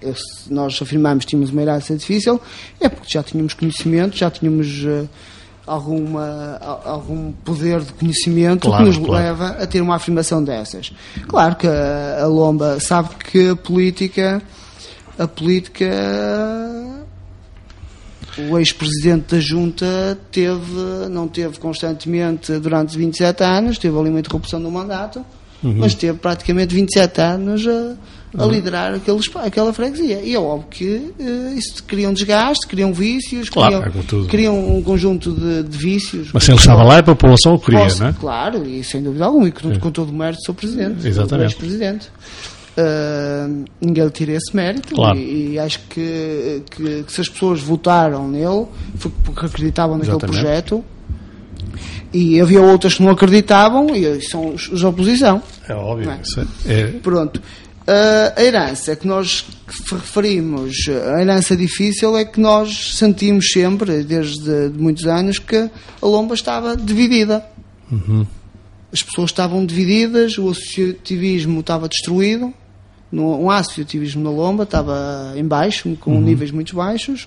[0.00, 0.14] Eu,
[0.50, 2.40] nós afirmamos que tínhamos uma herança difícil,
[2.80, 4.84] é porque já tínhamos conhecimento, já tínhamos.
[4.84, 5.08] Uh,
[5.66, 9.12] alguma, algum poder de conhecimento claro, que nos claro.
[9.12, 10.92] leva a ter uma afirmação dessas.
[11.26, 14.42] Claro que a, a Lomba sabe que a política
[15.18, 15.86] a política
[18.36, 24.60] o ex-presidente da Junta teve, não teve constantemente durante 27 anos, teve ali uma interrupção
[24.60, 25.24] do mandato,
[25.62, 25.76] uhum.
[25.78, 27.94] mas teve praticamente 27 anos a,
[28.36, 30.20] a liderar aquele, aquela freguesia.
[30.22, 33.82] E é óbvio que uh, isso cria um desgaste, cria um vícios, claro,
[34.28, 36.30] cria, é um conjunto de, de vícios.
[36.32, 38.12] Mas se ele estava lá, a população o queria, posso, não é?
[38.12, 39.78] Claro, e sem dúvida alguma, e com, é.
[39.78, 41.52] com todo o mérito do seu presidente, Exatamente.
[41.52, 42.08] ex-presidente.
[42.76, 45.16] Uh, ninguém lhe tira esse mérito claro.
[45.16, 48.66] e, e, acho que, que, que, se as pessoas votaram nele
[48.96, 50.40] foi porque acreditavam naquele Exatamente.
[50.40, 50.84] projeto
[52.14, 55.42] e havia outras que não acreditavam e são os, os oposição.
[55.68, 56.10] É óbvio.
[56.10, 56.72] É?
[56.72, 56.86] É.
[57.02, 57.42] Pronto.
[57.86, 59.44] Uh, a herança que nós
[59.90, 65.56] referimos, a herança difícil é que nós sentimos sempre, desde muitos anos, que
[66.00, 67.44] a Lomba estava dividida.
[67.92, 68.26] Uhum.
[68.90, 72.54] As pessoas estavam divididas, o associativismo estava destruído,
[73.12, 76.22] um associativismo na Lomba estava em baixo, com uhum.
[76.22, 77.26] níveis muito baixos.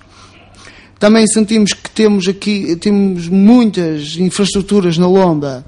[0.98, 5.64] Também sentimos que temos aqui temos muitas infraestruturas na Lomba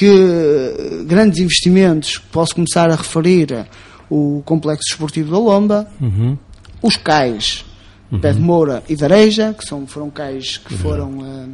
[0.00, 3.66] que grandes investimentos, posso começar a referir
[4.08, 6.38] o Complexo Esportivo da Lomba, uhum.
[6.80, 7.66] os cais
[8.10, 8.18] uhum.
[8.18, 10.80] Pé de Moura e Dareja, que são, foram cais que uhum.
[10.80, 11.48] foram, uh,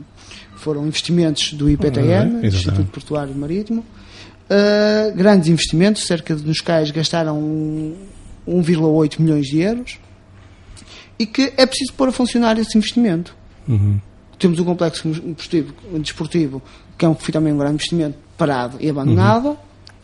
[0.58, 2.46] foram investimentos do IPTM, uhum.
[2.46, 3.84] Instituto Portuário Marítimo.
[4.48, 7.42] Uh, grandes investimentos, cerca de nos cais gastaram
[8.46, 9.98] 1,8 milhões de euros
[11.18, 13.34] e que é preciso pôr a funcionar esse investimento.
[13.66, 14.00] Uhum.
[14.38, 16.62] Temos um complexo desportivo, desportivo
[16.96, 19.48] que é um, foi também um grande investimento parado e abandonado.
[19.48, 19.56] Uhum.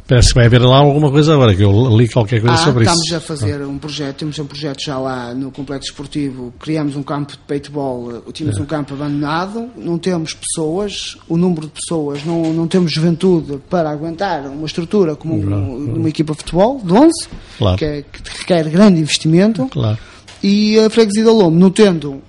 [0.06, 2.84] Parece que vai haver lá alguma coisa agora, que eu li qualquer coisa ah, sobre
[2.84, 3.16] estamos isso.
[3.16, 7.02] Estamos a fazer um projeto, temos um projeto já lá no Complexo Esportivo, criamos um
[7.02, 8.62] campo de paintball, tínhamos é.
[8.62, 13.90] um campo abandonado, não temos pessoas, o número de pessoas, não, não temos juventude para
[13.90, 17.10] aguentar uma estrutura como um, uma equipa de futebol, de 11,
[17.56, 17.78] claro.
[17.78, 19.66] que, é, que requer grande investimento.
[19.68, 19.98] Claro.
[20.42, 22.20] E a Freguesia da Lombo, não tendo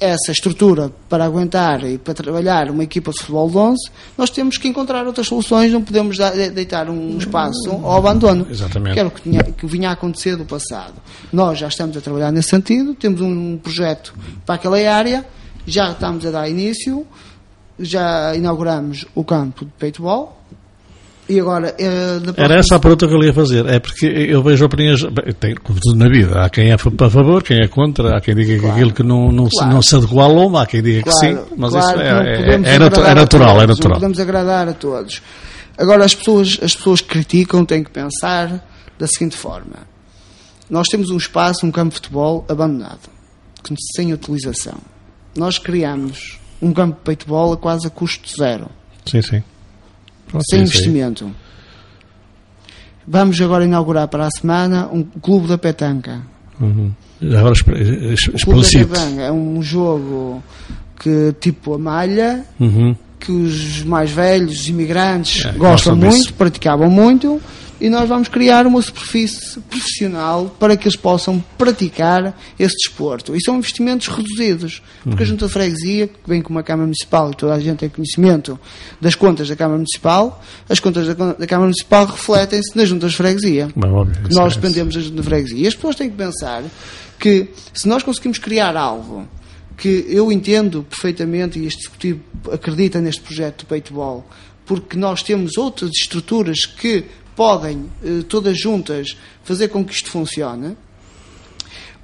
[0.00, 3.76] essa estrutura para aguentar e para trabalhar uma equipa de futebol de 11,
[4.16, 6.16] nós temos que encontrar outras soluções, não podemos
[6.54, 8.46] deitar um espaço ao abandono.
[8.48, 8.94] Exatamente.
[8.94, 10.94] Que era o que, tinha, que vinha a acontecer do passado.
[11.32, 14.14] Nós já estamos a trabalhar nesse sentido, temos um projeto
[14.46, 15.24] para aquela área,
[15.66, 17.06] já estamos a dar início,
[17.78, 20.37] já inauguramos o campo de paintball,
[21.28, 23.66] e agora, eh, Era essa a pergunta que eu ia fazer.
[23.66, 25.00] É porque eu vejo opiniões,
[25.38, 28.34] tem, como tudo na vida, há quem é a favor, quem é contra, há quem
[28.34, 28.62] diga claro.
[28.62, 29.68] que aquilo que não, não, claro.
[29.68, 32.08] se, não se adequa à loma, há quem diga claro, que sim, mas isso é,
[32.08, 33.90] é, é, é natural, é natural.
[33.90, 35.20] Não podemos agradar a todos.
[35.76, 38.66] Agora, as pessoas, as pessoas que criticam têm que pensar
[38.98, 39.86] da seguinte forma:
[40.70, 43.10] nós temos um espaço, um campo de futebol abandonado,
[43.94, 44.78] sem utilização.
[45.36, 48.70] Nós criamos um campo de peitebol a quase a custo zero.
[49.04, 49.42] Sim, sim.
[50.28, 51.24] Pronto, sem investimento.
[51.24, 51.32] Aí.
[53.06, 56.20] Vamos agora inaugurar para a semana um clube da petanca.
[56.60, 56.92] Uhum.
[57.22, 58.86] Agora explicite.
[59.18, 60.42] É um jogo
[61.00, 62.94] que tipo a malha, uhum.
[63.18, 66.34] Que os mais velhos, os imigrantes, é, gostam muito, disso.
[66.34, 67.40] praticavam muito
[67.80, 73.36] e nós vamos criar uma superfície profissional para que eles possam praticar esse desporto.
[73.36, 75.22] E são investimentos reduzidos, porque uhum.
[75.22, 77.88] a Junta de Freguesia, que vem com uma Câmara Municipal e toda a gente tem
[77.88, 78.58] conhecimento
[79.00, 83.16] das contas da Câmara Municipal, as contas da, da Câmara Municipal refletem-se nas Juntas de
[83.16, 83.68] Freguesia.
[83.76, 85.58] Bem, óbvio, nós é dependemos da Junta de Freguesia.
[85.58, 86.64] E as pessoas têm que pensar
[87.18, 89.26] que se nós conseguimos criar algo
[89.78, 94.28] que eu entendo perfeitamente e este executivo acredita neste projeto do paintball,
[94.66, 97.04] porque nós temos outras estruturas que
[97.36, 100.76] podem, eh, todas juntas, fazer com que isto funcione.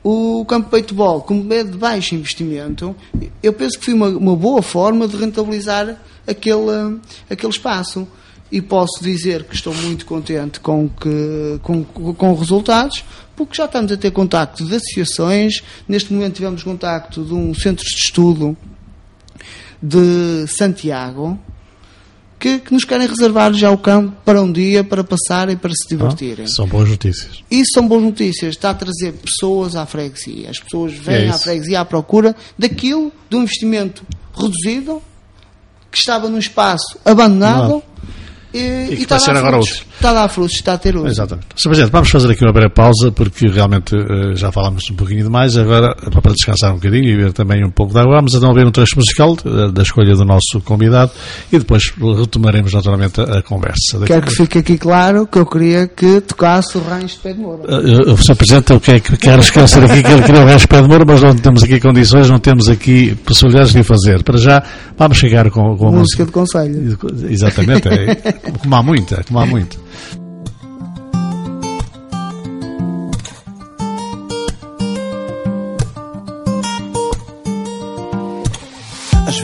[0.04, 2.94] O campo de paintball, como é de baixo investimento,
[3.42, 8.06] eu penso que foi uma, uma boa forma de rentabilizar aquele, aquele espaço.
[8.52, 13.04] E posso dizer que estou muito contente com, que, com, com os resultados,
[13.35, 15.62] porque já estamos a ter contacto de associações.
[15.88, 18.57] Neste momento tivemos contacto de um centro de estudo
[19.83, 21.38] de Santiago,
[22.38, 25.88] que, que, nos querem reservar já o campo para um dia, para passarem, para se
[25.88, 26.44] divertirem.
[26.44, 27.42] Ah, são boas notícias.
[27.50, 28.54] Isso são boas notícias.
[28.54, 30.50] Está a trazer pessoas à freguesia.
[30.50, 34.04] As pessoas vêm é à freguesia à procura daquilo, de um investimento
[34.35, 35.02] reduzido,
[35.90, 37.68] que estava num espaço abandonado.
[37.68, 37.93] Não
[38.54, 39.76] e, e, que está vai ser agora útil.
[39.94, 41.06] Está a dar frutos, está a ter uso.
[41.06, 41.46] Exatamente.
[41.56, 41.68] Sr.
[41.68, 45.56] Presidente, vamos fazer aqui uma breve pausa, porque realmente uh, já falámos um pouquinho demais,
[45.56, 48.66] agora para descansar um bocadinho e ver também um pouco de água, vamos então ouvir
[48.66, 51.10] um trecho musical uh, da escolha do nosso convidado
[51.52, 54.00] e depois retomaremos naturalmente a, a conversa.
[54.06, 57.40] Quero que fique aqui claro que eu queria que tocasse o Rancho de Pé de
[57.40, 57.62] Moura.
[57.62, 58.36] Uh, Sr.
[58.36, 61.04] Presidente, eu quero, quero esquecer aqui que ele queria o Rancho de Pé de Moura,
[61.06, 64.22] mas não temos aqui condições, não temos aqui possibilidades de o fazer.
[64.22, 64.62] Para já,
[64.96, 66.24] vamos chegar com, com a música.
[66.24, 66.98] Música de conselho.
[67.28, 69.78] Exatamente, é, como há muita como há muito.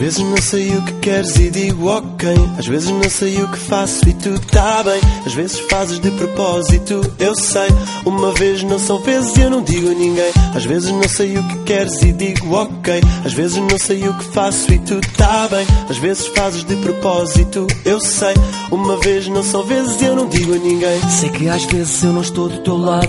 [0.01, 2.27] Vezes não sei o que queres e digo ok.
[2.57, 4.99] Às vezes não sei o que faço e tu tá bem.
[5.27, 7.67] Às vezes fazes de propósito, eu sei.
[8.03, 10.31] Uma vez não são vezes e eu não digo a ninguém.
[10.55, 12.99] Às vezes não sei o que queres e digo ok.
[13.23, 15.67] Às vezes não sei o que faço e tu tá bem.
[15.87, 18.33] Às vezes fazes de propósito, eu sei.
[18.71, 20.99] Uma vez não são vezes e eu não digo a ninguém.
[21.11, 23.07] Sei que às vezes eu não estou do teu lado.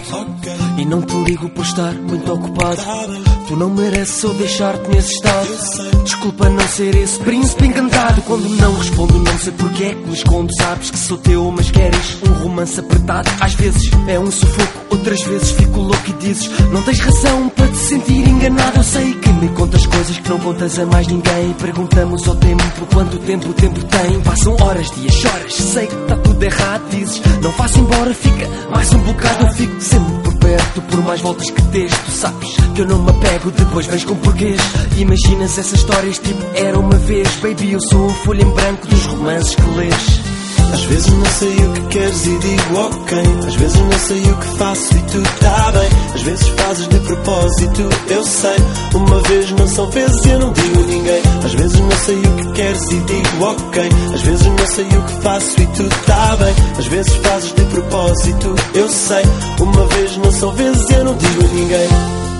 [0.77, 2.83] E não te ligo por estar muito ocupado.
[3.49, 6.03] Tu não mereces eu deixar-te nesse estado.
[6.05, 8.23] Desculpa não ser esse príncipe encantado.
[8.23, 10.53] Quando não respondo, não sei porque é que me escondo.
[10.55, 13.31] Sabes que sou teu, mas queres um romance apertado.
[13.41, 17.69] Às vezes é um sufoco, outras vezes fico louco e dizes: Não tens razão para
[17.69, 18.79] te sentir enganado.
[18.79, 21.53] Eu sei que me contas coisas que não contas a mais ninguém.
[21.61, 24.21] Perguntamos ao tempo quanto tempo o tempo tem.
[24.21, 25.55] Passam horas, dias, choras.
[25.55, 26.32] Sei que está tudo
[26.91, 29.47] Dizes: Não faça embora, fica mais um bocado.
[29.47, 31.93] Eu fico sempre por perto, por mais voltas que dês.
[32.05, 34.61] Tu sabes que eu não me apego, depois vens com porquês.
[34.97, 37.29] Imaginas essas histórias tipo era uma vez.
[37.37, 40.32] Baby, eu sou a folha em branco dos romances que lês.
[40.73, 43.19] Às vezes não sei o que queres e digo ok.
[43.47, 45.89] Às vezes não sei o que faço e tu tá bem.
[46.15, 48.57] Às vezes fazes de propósito, eu sei.
[48.95, 51.23] Uma vez não são vezes e eu não digo a ninguém.
[51.45, 53.89] Às vezes não sei o que queres e digo ok.
[54.15, 56.55] Às vezes não sei o que faço e tu tá bem.
[56.79, 59.25] Às vezes fazes de propósito, eu sei.
[59.61, 62.32] Uma vez não são vezes e eu não digo a ninguém.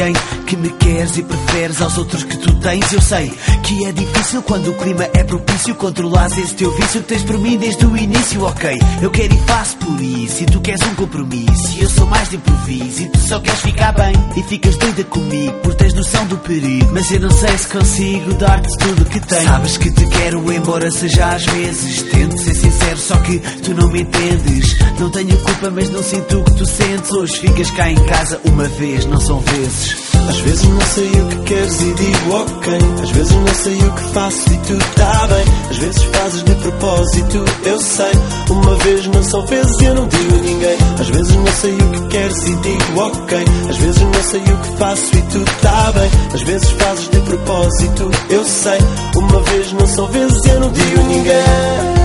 [0.00, 2.92] Digo a ninguém que me queres e preferes aos outros que tu tens.
[2.92, 3.32] Eu sei
[3.62, 5.76] que é difícil quando o clima é propício.
[5.76, 8.42] Controlares esse teu vício que tens por mim desde o início.
[8.42, 10.42] Ok, eu quero e faço por isso.
[10.42, 11.78] E tu queres um compromisso.
[11.78, 13.02] E eu sou mais de improviso.
[13.02, 14.12] E tu só queres ficar bem.
[14.36, 16.90] E ficas doida comigo por tens noção do perigo.
[16.92, 19.44] Mas eu não sei se consigo dar-te tudo que tenho.
[19.44, 22.02] Sabes que te quero, embora seja às vezes.
[22.02, 24.76] Tento ser sincero, só que tu não me entendes.
[24.98, 27.12] Não tenho culpa, mas não sinto o que tu sentes.
[27.12, 30.09] Hoje ficas cá em casa uma vez, não são vezes.
[30.28, 32.78] Às vezes não sei o que queres e digo ok.
[33.02, 35.44] Às vezes não sei o que faço e tu tá bem.
[35.70, 38.12] Às vezes fazes de propósito, eu sei.
[38.50, 40.78] Uma vez não são vezes e eu não digo a ninguém.
[41.00, 43.44] Às vezes não sei o que queres e digo ok.
[43.68, 46.10] Às vezes não sei o que faço e tu tá bem.
[46.34, 48.78] Às vezes fazes de propósito, eu sei.
[49.16, 51.99] Uma vez não são vezes e eu não digo a ninguém.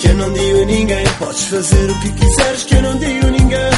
[0.00, 1.04] Que eu não digo a ninguém.
[1.18, 3.70] Podes fazer o que quiseres, que eu não digo a ninguém.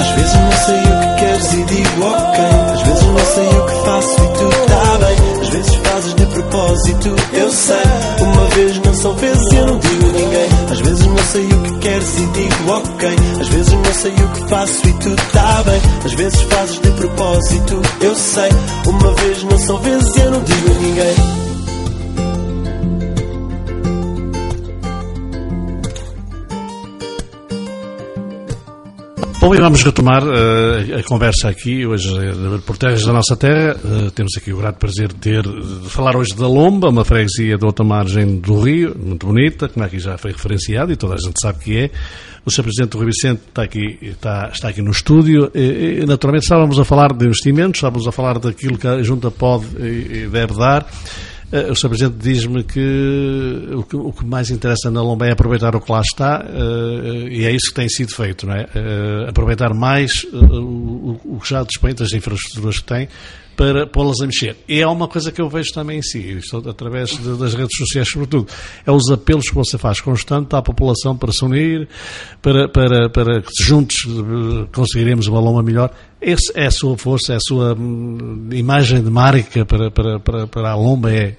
[0.00, 2.44] Às vezes não sei o que queres e digo ok.
[2.72, 5.40] Às vezes não sei o que faço e tu tá bem.
[5.40, 7.76] Às vezes fazes de propósito, eu sei.
[8.20, 10.48] Uma vez não são vezes eu não digo a ninguém.
[10.70, 13.08] Às vezes não sei o que queres e digo ok.
[13.40, 15.80] Às vezes não sei o que faço e tu tá bem.
[16.04, 18.50] Às vezes fazes de propósito, eu sei.
[18.86, 21.55] Uma vez não são vezes eu não digo a ninguém.
[29.46, 33.76] Bom, e vamos retomar uh, a conversa aqui, hoje, uh, por terras da nossa terra.
[33.76, 37.56] Uh, temos aqui o grato prazer de ter, de falar hoje da Lomba, uma freguesia
[37.56, 41.18] da outra margem do Rio, muito bonita, como aqui já foi referenciado e toda a
[41.18, 41.90] gente sabe que é.
[42.44, 42.64] O Sr.
[42.64, 45.48] Presidente do Rui Vicente está aqui, está, está aqui no estúdio.
[45.54, 49.30] E, e, naturalmente estávamos a falar de investimentos, estávamos a falar daquilo que a Junta
[49.30, 50.84] pode e deve dar.
[51.52, 51.88] Uh, o Sr.
[51.88, 55.92] Presidente diz-me que o, que o, que mais interessa na Lomba é aproveitar o que
[55.92, 58.64] lá está uh, e é isso que tem sido feito, não é?
[58.64, 63.08] Uh, aproveitar mais o, o, que já dispõe das infraestruturas que tem
[63.56, 64.56] para pô-las a mexer.
[64.68, 66.38] E é uma coisa que eu vejo também em si,
[66.68, 68.46] através de, das redes sociais, sobretudo.
[68.84, 71.88] É os apelos que você faz constante à população para se unir,
[72.42, 73.96] para, para, para que juntos
[74.72, 75.90] conseguiremos uma loma melhor.
[76.20, 80.46] Essa é a sua força, é a sua hum, imagem de marca para, para, para,
[80.46, 81.36] para a lomba, é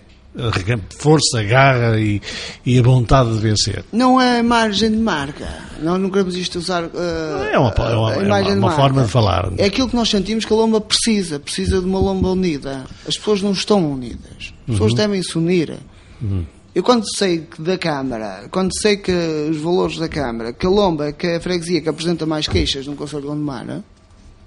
[0.97, 2.21] força, garra e,
[2.65, 3.83] e, a vontade de vencer.
[3.91, 5.47] Não é margem de marca.
[5.81, 6.85] Nós não queremos isto usar.
[6.85, 9.51] Uh, é uma, é uma, é uma, uma forma de falar.
[9.57, 11.39] É aquilo que nós sentimos que a lomba precisa.
[11.39, 12.85] Precisa de uma lomba unida.
[13.07, 14.53] As pessoas não estão unidas.
[14.67, 14.97] As pessoas uhum.
[14.97, 15.77] devem se unir.
[16.21, 16.45] Uhum.
[16.77, 19.11] Eu quando sei que da Câmara, quando sei que
[19.49, 22.95] os valores da Câmara, que a lomba, que a freguesia que apresenta mais queixas no
[22.95, 23.83] Conselho de Gondomar,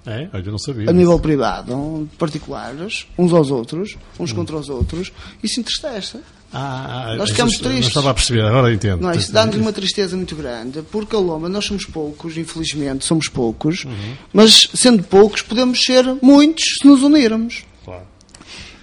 [0.05, 0.89] é, eu não sabia.
[0.89, 4.35] A nível privado, particulares, uns aos outros, uns hum.
[4.35, 5.11] contra os outros,
[5.43, 6.19] isso entristece.
[6.53, 7.81] Ah, nós ficamos tristes.
[7.81, 9.01] Não estava a perceber, agora entendo.
[9.01, 13.29] Não, isso dá-nos uma tristeza muito grande, porque a Loma, nós somos poucos, infelizmente, somos
[13.29, 14.15] poucos, uhum.
[14.33, 17.63] mas sendo poucos, podemos ser muitos se nos unirmos.
[17.85, 18.03] Claro.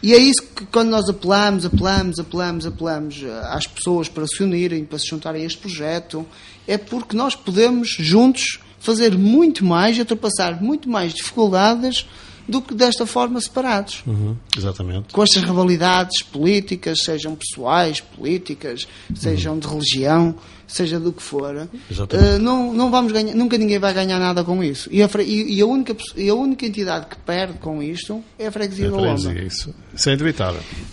[0.02, 4.42] E é isso que quando nós apelamos, apelamos, apelamos, apelamos eh, às pessoas para se
[4.42, 6.24] unirem, para se juntarem a este projeto,
[6.66, 12.06] é porque nós podemos juntos fazer muito mais e ultrapassar muito mais dificuldades
[12.48, 14.02] do que desta forma separados.
[14.06, 15.12] Uhum, exatamente.
[15.12, 20.34] Com estas rivalidades políticas, sejam pessoais, políticas, sejam de religião,
[20.66, 24.64] seja do que for, uh, não, não vamos ganhar, nunca ninguém vai ganhar nada com
[24.64, 24.88] isso.
[24.90, 28.52] E a, e- a única, e a única entidade que perde com isto é a
[28.52, 29.18] freguesia É da Lomba.
[29.18, 29.74] freguesia, isso.
[29.94, 30.16] Isso é.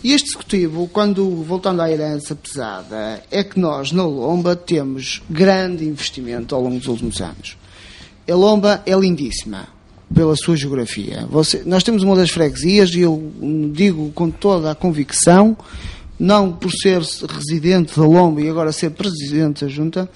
[0.04, 5.86] E este executivo, quando voltando à herança pesada, é que nós na Lomba temos grande
[5.86, 7.56] investimento ao longo dos últimos anos.
[8.30, 9.68] A Lomba é lindíssima
[10.14, 11.26] pela sua geografia.
[11.30, 13.32] Você- nós temos uma das freguesias e eu
[13.74, 15.58] digo com toda a convicção,
[16.18, 20.10] não por ser residente da Lomba e agora ser presidente da Junta,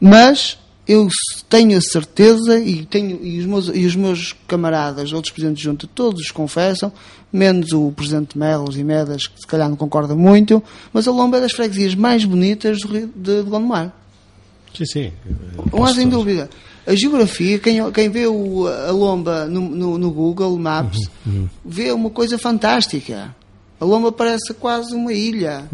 [0.00, 1.08] mas eu
[1.48, 5.64] tenho a certeza e, tenho, e, os, meus, e os meus camaradas, outros presidentes de
[5.68, 6.92] junta, todos os confessam,
[7.32, 10.60] menos o presidente Melos e Medas, que se calhar não concorda muito,
[10.92, 13.94] mas a Lomba é das freguesias mais bonitas do Rio de, de Gondomar.
[14.76, 15.12] Sim, sim.
[15.72, 16.50] Não há sem dúvida.
[16.90, 20.98] A geografia, quem, quem vê o- a Lomba no, no- no Google Maps,
[21.64, 23.34] vê uma coisa fantástica.
[23.80, 25.64] A Lomba parece quase uma ilha.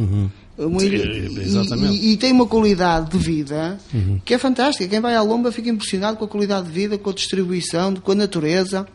[0.59, 1.95] Uma Sim, ilha e- exatamente.
[1.97, 3.79] E, e tem uma qualidade de vida
[4.25, 4.89] que é fantástica.
[4.89, 8.12] Quem vai à Lomba fica impressionado com a qualidade de vida, com a distribuição, com
[8.12, 8.87] a natureza.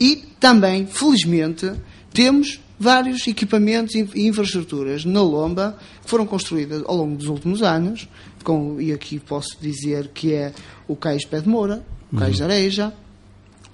[0.00, 1.70] E também, felizmente,
[2.12, 8.08] temos vários equipamentos e infraestruturas na Lomba que foram construídas ao longo dos últimos anos,
[8.48, 10.52] com, e aqui posso dizer que é
[10.88, 12.92] o Cais Pé de Moura, o Cais de Areja,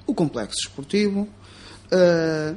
[0.05, 1.29] o Complexo Esportivo,
[1.93, 2.55] eh,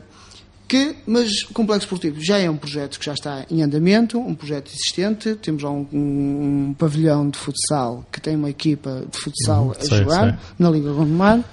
[0.67, 4.33] que, mas o Complexo Esportivo já é um projeto que já está em andamento, um
[4.33, 9.17] projeto existente, temos lá um, um- um pavilhão de futsal que tem uma equipa de
[9.19, 10.39] futsal a sei, jogar sei.
[10.57, 11.43] na Liga Gondomar.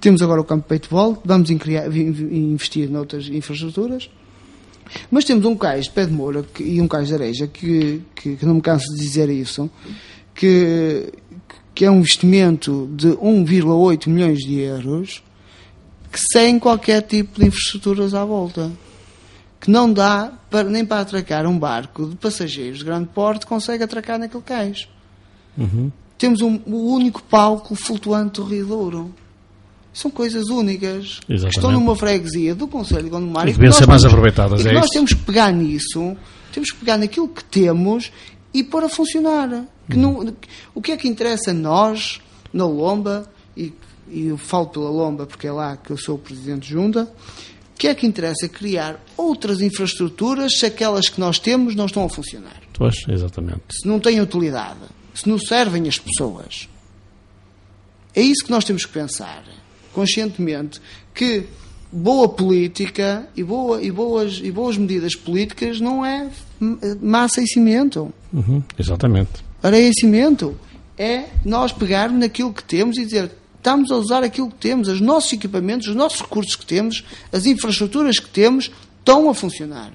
[0.00, 1.58] Temos agora o campo de peitebol, vamos in-
[2.32, 4.08] investir noutras infraestruturas.
[5.10, 8.02] Mas temos um cais de pé de moura que- e um cais de areja que,
[8.14, 9.70] que, que não me canso de dizer isso,
[10.34, 11.12] que,
[11.74, 15.22] que é um investimento de 1,8 milhões de euros
[16.10, 18.70] que sem qualquer tipo de infraestruturas à volta.
[19.60, 23.82] Que não dá para, nem para atracar um barco de passageiros de grande porte consegue
[23.82, 24.88] atracar naquele cais.
[26.16, 29.14] Temos um, o único palco flutuante do Rio Douro.
[29.92, 34.02] São coisas únicas que estão numa freguesia do Conselho de Gondomar E que ser mais
[34.02, 34.92] temos- aproveitadas, e que é nós isso?
[34.94, 36.16] temos que pegar nisso,
[36.52, 38.12] temos que pegar naquilo que temos
[38.54, 39.64] e pôr a funcionar.
[39.90, 40.34] Que não-
[40.74, 42.20] o que é que interessa a nós,
[42.52, 43.72] na Lomba, e,
[44.10, 47.04] e eu falo pela Lomba porque é lá que eu sou o Presidente de Junta,
[47.74, 52.04] o que é que interessa criar outras infraestruturas se aquelas que nós temos não estão
[52.04, 52.60] a funcionar?
[52.74, 53.62] Pois, exatamente.
[53.70, 54.78] se não têm utilidade,
[55.14, 56.68] se não servem as pessoas.
[58.14, 59.42] É isso que nós temos que pensar,
[59.98, 60.80] conscientemente,
[61.12, 61.42] que
[61.90, 66.28] boa política e, boa, e, boas, e boas medidas políticas não é
[67.02, 69.44] massa e cimento, Uhum, exatamente.
[69.60, 70.54] areia e cimento.
[70.96, 75.00] É nós pegarmos naquilo que temos e dizer estamos a usar aquilo que temos, os
[75.00, 78.70] nossos equipamentos, os nossos recursos que temos, as infraestruturas que temos
[79.00, 79.90] estão a funcionar.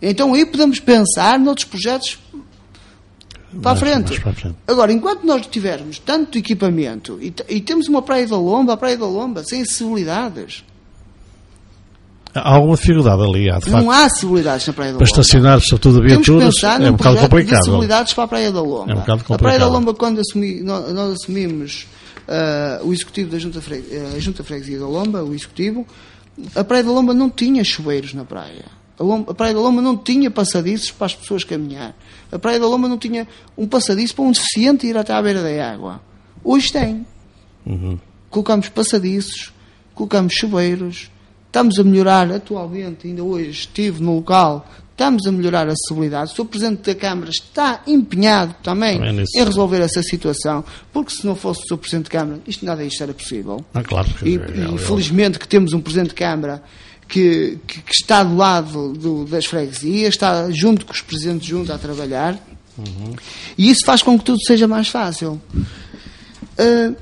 [0.00, 2.18] Então aí podemos pensar noutros projetos
[3.60, 4.08] para a Mais- frente.
[4.10, 4.56] mais para a frente.
[4.66, 8.96] Agora, enquanto nós tivermos tanto equipamento e, e temos uma Praia da Lomba, a Praia
[8.96, 10.64] da Lomba, sem acessibilidades,
[12.34, 13.84] Há alguma dificuldade ali, há, de facto.
[13.84, 15.20] não há acessibilidades na Praia da Para Lomba.
[15.20, 17.58] estacionar, sobretudo a viaturas, é um bocado complicado.
[17.58, 18.90] acessibilidades para a Praia da Lomba.
[18.92, 19.72] É um bocado a Praia da complicado.
[19.72, 21.86] Lomba, quando assumi, nós, nós assumimos
[22.26, 23.84] ah, o executivo da Junta, Fre,
[24.16, 25.86] a Junta Freguesia da Lomba, o executivo,
[26.56, 28.64] a Praia da Lomba não tinha chuveiros na praia.
[28.98, 31.94] A, Praia da Lomba não tinha passadiços para as pessoas caminhar.
[32.30, 33.26] A Praia da Lomba não tinha
[33.56, 36.00] um passadiço para um deficiente ir até à beira da água.
[36.44, 37.06] Hoje tem.
[37.66, 37.98] Uhum.
[38.30, 39.52] Colocamos passadiços,
[39.94, 41.10] colocamos chuveiros,
[41.46, 46.32] estamos a melhorar atualmente, ainda hoje estive no local, estamos a melhorar a acessibilidade.
[46.32, 46.44] O Sr.
[46.46, 51.60] Presidente da Câmara está empenhado também, Também em resolver essa situação, porque se não fosse
[51.64, 51.76] o Sr.
[51.78, 53.64] Presidente de Câmara, isto nada disto era possível.
[53.74, 54.08] Ah, claro.
[54.22, 56.62] E, dizer, é- e é- felizmente que temos um Presidente de Câmara
[57.12, 61.70] que, que- que está do lado do- das freguesias, está junto com os Presidentes juntos
[61.70, 62.38] a trabalhar,
[62.78, 63.14] Uhum.
[63.58, 65.40] e isso faz com que tudo seja mais fácil.
[66.58, 66.92] Ah,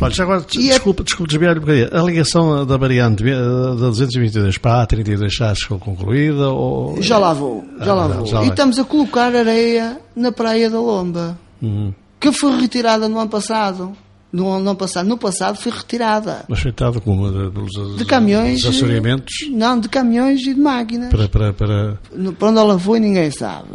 [0.00, 1.88] Olha, já agora, E é- desculpa, desculpa desviar um bocadinho.
[1.92, 6.48] A ligação da variante eh, da 222 para a A32 já ficou concluída?
[6.50, 7.00] Ou...
[7.02, 8.26] Já lá vou, já lá Ah, vou.
[8.26, 11.92] já e estamos a colocar areia na Praia da Lomba, Uhum.
[12.20, 13.92] que foi retirada no ano passado.
[14.30, 16.44] No ano passado, no passado foi retirada.
[16.48, 18.60] Mas dado como de, dos, De caminhões.
[18.62, 21.08] dos assoreamentos Não, de caminhões e de máquinas.
[21.10, 21.98] para, para, para...
[22.38, 23.68] Para onde ela foi ninguém sabe.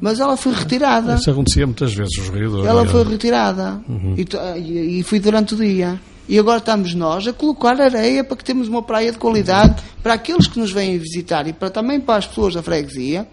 [0.00, 1.14] Mas ela foi retirada.
[1.14, 2.64] Isso acontecia muitas vezes, os rios.
[2.66, 3.80] Ela foi retirada.
[4.16, 5.98] E, to- e, e foi durante o dia.
[6.28, 10.14] E agora estamos nós a colocar areia para que temos uma praia de qualidade para
[10.14, 13.26] aqueles que nos vêm visitar e para também para as pessoas da freguesia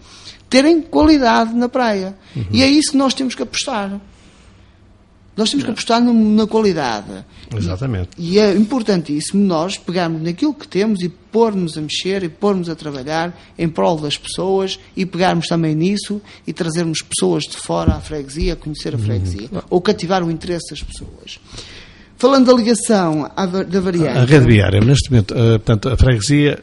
[0.48, 2.14] terem qualidade na praia.
[2.36, 2.44] Uhum.
[2.52, 3.98] E é isso que nós temos que apostar.
[5.36, 7.24] Nós temos que apostar no, na qualidade.
[7.56, 8.10] Exatamente.
[8.18, 12.68] E, e é importantíssimo nós pegarmos naquilo que temos e pormos a mexer e pormos
[12.68, 17.94] a trabalhar em prol das pessoas e pegarmos também nisso e trazermos pessoas de fora
[17.94, 19.04] à freguesia, a conhecer a uhum.
[19.04, 21.40] freguesia, ou cativar o interesse das pessoas.
[22.18, 24.18] Falando da ligação à, da variante.
[24.18, 26.62] A rede viária, neste momento, uh, portanto, a freguesia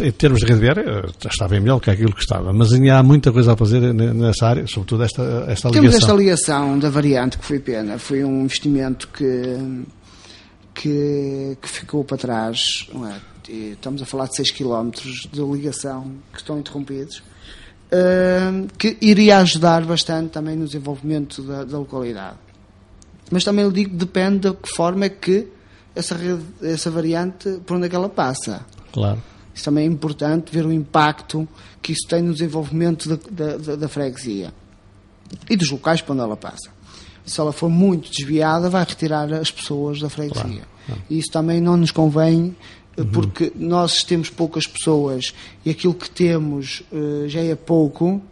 [0.00, 2.98] em termos de rede viária, eh, está bem melhor que aquilo que estava, mas ainda
[2.98, 5.72] há muita coisa a fazer nessa área, sobretudo esta, esta ligação.
[5.72, 9.84] Temos esta ligação da variante que foi pena, foi um investimento que,
[10.74, 13.38] que, que ficou para trás, é?
[13.72, 14.90] estamos a falar de 6 km
[15.32, 21.78] de ligação que estão interrompidos, uh, que iria ajudar bastante também no desenvolvimento da, da
[21.78, 22.36] localidade.
[23.30, 25.48] Mas também lhe digo, depende de que forma é que
[25.94, 28.64] essa, rede, essa variante, por onde é que ela passa.
[28.92, 29.22] Claro.
[29.58, 31.46] Isso também é importante ver o impacto
[31.82, 34.54] que isso tem no desenvolvimento da, da, da freguesia
[35.50, 36.70] e dos locais para onde ela passa.
[37.26, 40.62] Se ela for muito desviada, vai retirar as pessoas da freguesia.
[40.86, 41.02] Claro.
[41.10, 42.54] E isso também não nos convém,
[42.96, 43.08] eh, uhum.
[43.08, 45.34] porque nós temos poucas pessoas
[45.64, 48.22] e aquilo que temos uh, já é pouco.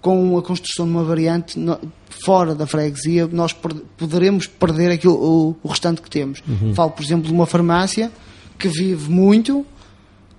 [0.00, 1.78] Com a construção de uma variante no,
[2.24, 6.42] fora da freguesia, nós per poderemos perder aquilo, o, o restante que temos.
[6.48, 6.74] Uhum.
[6.74, 8.10] Falo, por exemplo, de uma farmácia
[8.58, 9.64] que vive muito,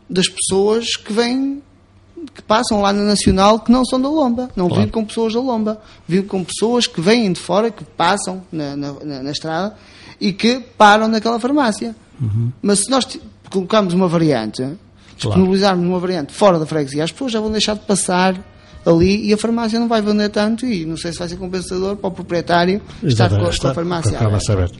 [0.10, 1.62] das pessoas que vêm
[2.36, 4.82] que passam lá na Nacional que não são da Lomba, não claro.
[4.82, 8.76] vivem com pessoas da Lomba, vivem com pessoas que vêm de fora, que passam na,
[8.76, 8.94] na,
[9.24, 9.76] na estrada
[10.20, 11.96] e que param naquela farmácia.
[12.20, 12.52] Uhum.
[12.62, 13.06] Mas se nós
[13.50, 14.68] colocarmos uma variante,
[15.16, 18.36] disponibilizarmos uma variante fora da freguesia, as pessoas já vão deixar de passar
[18.86, 21.96] ali e a farmácia não vai vender tanto e não sei se vai ser compensador
[21.96, 24.78] para o proprietário estar com, com, a farmácia aberta.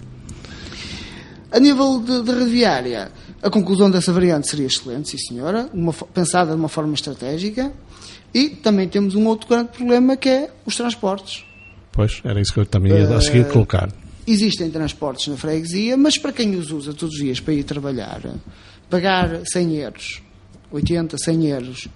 [1.52, 3.12] A nível de, de rodoviária,
[3.42, 7.72] a conclusão dessa variante seria excelente, sim senhora, uma, pensada de uma forma estratégica.
[8.34, 11.44] E também temos um outro grande problema que é os transportes.
[11.92, 13.90] Pois, era isso que eu também ia a seguir colocar.
[14.28, 18.22] Existem transportes na freguesia, mas para quem os usa todos os dias para ir trabalhar,
[18.90, 20.22] pagar 100 euros,
[20.72, 21.88] 80, 100 euros,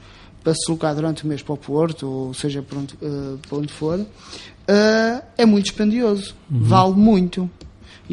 [0.43, 3.57] para se deslocar durante o mês para o Porto, ou seja, para onde, uh, para
[3.57, 6.35] onde for, uh, é muito dispendioso.
[6.51, 6.63] Uhum.
[6.63, 7.49] Vale muito.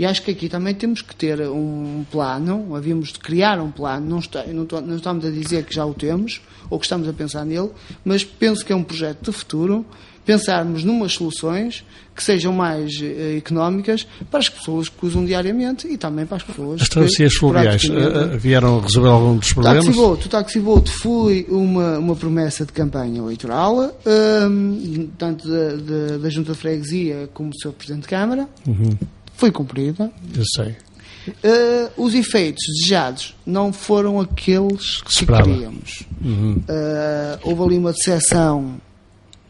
[0.01, 4.09] E acho que aqui também temos que ter um plano, havíamos de criar um plano,
[4.09, 6.41] não, está, não, não estamos a dizer que já o temos,
[6.71, 7.69] ou que estamos a pensar nele,
[8.03, 9.85] mas penso que é um projeto de futuro,
[10.25, 11.85] pensarmos numas soluções
[12.17, 16.45] que sejam mais eh, económicas para as pessoas que usam diariamente e também para as
[16.45, 19.95] pessoas As travessias fluviais uh, vieram resolver algum dos problemas?
[19.95, 26.17] O Taxi Boat foi uma, uma promessa de campanha eleitoral, um, ehm, tanto da, da,
[26.17, 28.49] da Junta de Freguesia como do seu Presidente de Câmara.
[28.67, 28.97] Uhum
[29.41, 30.13] foi cumprida.
[30.37, 30.77] Eu sei.
[31.29, 36.05] Uh, os efeitos desejados não foram aqueles que, que queríamos.
[36.23, 36.63] Uhum.
[36.69, 38.77] Uh, houve ali uma decepção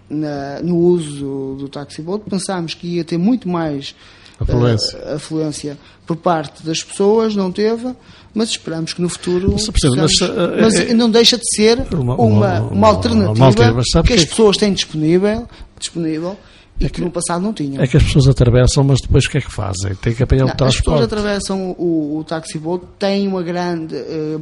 [0.08, 2.24] na, no uso do taxi-boat.
[2.28, 3.94] Pensámos que ia ter muito mais
[4.38, 4.98] afluência.
[4.98, 7.94] Uh, afluência por parte das pessoas, não teve,
[8.34, 9.52] mas esperamos que no futuro.
[9.52, 10.12] Mas, mas,
[10.60, 14.24] mas é, não deixa de ser uma, uma, uma, uma alternativa uma alternativa, que as
[14.24, 16.36] pessoas têm disponível, disponível
[16.80, 17.82] e é que, que, no passado não tinham.
[17.82, 19.94] É que as pessoas atravessam, mas depois o que é que fazem?
[19.96, 21.02] Tem que apanhar não, o transporte.
[21.02, 23.94] As pessoas atravessam o, o taxi-boat, têm uma grande.
[23.94, 24.40] Uh,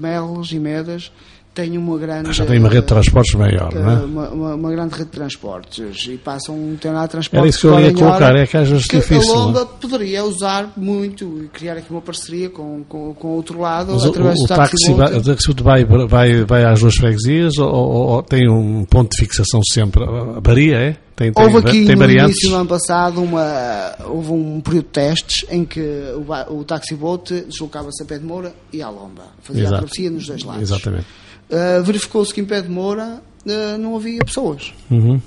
[0.53, 1.11] e Medas
[1.59, 2.33] têm uma grande.
[2.33, 3.95] Já tem uma rede de transportes maior, não é?
[3.97, 7.39] Uma, uma, uma, grande rede de transportes e passam um ter lá transportes.
[7.39, 9.35] Era isso que eu ia colocar, é que às vezes que difícil.
[9.35, 13.93] A Lomba poderia usar muito e criar aqui uma parceria com, com, com outro lado
[13.93, 14.93] Mas através o, o do taxi.
[14.93, 19.19] O taxi vai, vai, vai às duas freguesias ou, ou, ou, tem um ponto de
[19.19, 20.05] fixação sempre?
[20.41, 20.97] Varia, é?
[21.17, 22.37] Tem, tem, houve aqui tem no variantes?
[22.37, 26.95] início do ano passado uma, houve um período de testes em que o, o taxi
[26.95, 29.25] boat deslocava-se a Pé de Moura e à Lomba.
[29.43, 29.75] Fazia Exato.
[29.75, 30.63] a travessia nos dois lados.
[30.63, 31.07] Exatamente.
[31.51, 34.73] Uh, Verificou-se que em Pé de Moura uh, não havia pessoas.
[34.91, 35.21] Uhum.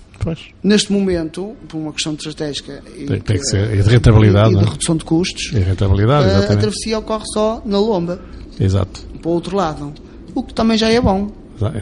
[0.63, 4.53] Neste momento, por uma questão de estratégica e, tem, tem que ser, e de rentabilidade,
[4.53, 4.69] e, e de é?
[4.69, 8.22] redução de custos, e rentabilidade, uh, a travessia ocorre só na Lomba.
[8.59, 9.01] Exato.
[9.19, 9.93] Para o outro lado.
[10.36, 11.32] O que também já é bom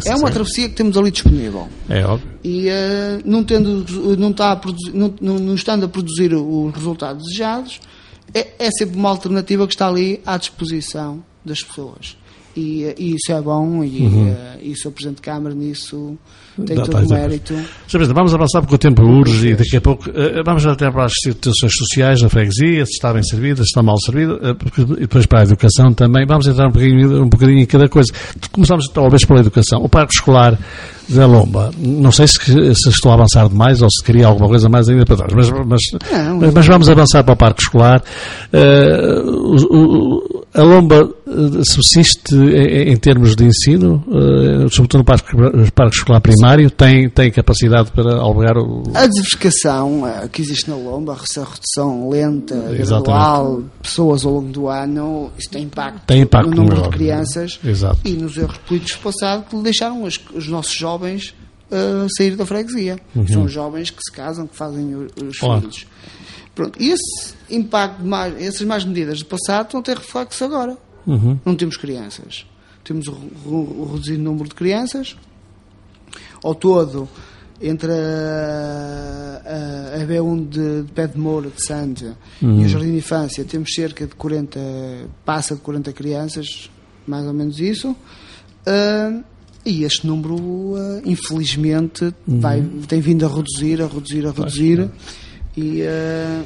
[0.05, 1.67] é uma travessia que temos ali disponível.
[1.87, 2.29] É óbvio.
[2.43, 3.85] E uh, não, tendo,
[4.17, 7.79] não, está a produzir, não, não, estando a produzir os resultados desejados,
[8.33, 12.17] é, é, sempre uma alternativa que está ali à disposição das pessoas.
[12.55, 14.27] E, e isso é bom e, Uhum.
[14.29, 14.91] eh, e o Sr.
[14.91, 16.17] Presidente de Câmara nisso
[16.65, 17.53] tem Dá- todo o mérito.
[18.13, 21.13] Vamos avançar porque o tempo urge e daqui a pouco eh, vamos até para as
[21.23, 24.99] situações sociais na freguesia, se está bem servida, se está mal servida, eh, porque- e
[25.01, 26.25] depois para a educação também.
[26.27, 28.11] Vamos entrar um bocadinho, um bocadinho em cada coisa.
[28.51, 29.81] Começamos talvez pela educação.
[29.83, 30.57] O parque escolar
[31.07, 32.37] da Lomba, não sei se,
[32.75, 35.49] se estou a avançar demais ou se queria alguma coisa mais ainda para trás, mas,
[35.65, 35.81] mas,
[36.11, 36.37] Não.
[36.39, 38.03] mas- mas vamos avançar para o parque escolar.
[38.53, 41.09] Eh, o- o- a Lomba
[41.63, 44.03] subsiste em, em termos de ensino,
[44.71, 45.25] sobretudo no parque,
[45.73, 48.83] parque escolar primário, tem, tem capacidade para albergar o.
[48.95, 52.87] A diversificação eh, que existe na Lomba, essa redução lenta, Exatamente.
[52.87, 56.89] gradual, pessoas ao longo do ano, isso tem impacto, Tem impacto no número no de
[56.89, 57.99] crianças Exato.
[58.05, 61.33] e nos erros políticos passados que deixaram os, os nossos jovens
[61.71, 62.99] eh, sair da freguesia.
[63.31, 65.31] São jovens que se casam, que fazem os Uhum.
[65.39, 65.61] Claro.
[65.61, 65.85] filhos.
[66.55, 70.77] Pronto, esse impacto, mais, essas mais medidas do passado a ter reflexo agora.
[71.07, 71.39] Uhum.
[71.45, 72.45] Não temos crianças.
[72.83, 73.13] Temos o,
[73.45, 75.15] o- o reduzido número de crianças.
[76.43, 77.07] Ao todo,
[77.61, 82.91] entre a, a, a B1 de, de Pé de Moura, de Santa, e o Jardim
[82.91, 84.59] de Infância, temos cerca de 40,
[85.25, 86.69] passa de 40 crianças,
[87.05, 87.95] mais ou menos isso.
[88.65, 89.21] Ah,
[89.65, 94.89] e este número, ah, infelizmente, vai, tem vindo a reduzir, a reduzir, a reduzir.
[95.57, 96.43] E, ah,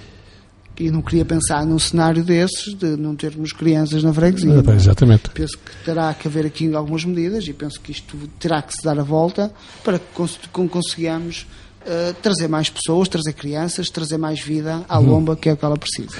[0.80, 4.64] e não queria pensar num cenário desses, de não termos crianças na freguesia.
[4.68, 4.72] É?
[4.76, 5.30] Exatamente.
[5.30, 8.84] Penso que terá que haver aqui algumas medidas e penso que isto terá que se
[8.84, 9.52] dar a volta
[9.84, 11.46] para que cons- consigamos
[11.86, 15.66] eh, trazer mais pessoas, trazer crianças, trazer mais vida à lomba, que é o que
[15.66, 16.16] ela precisa.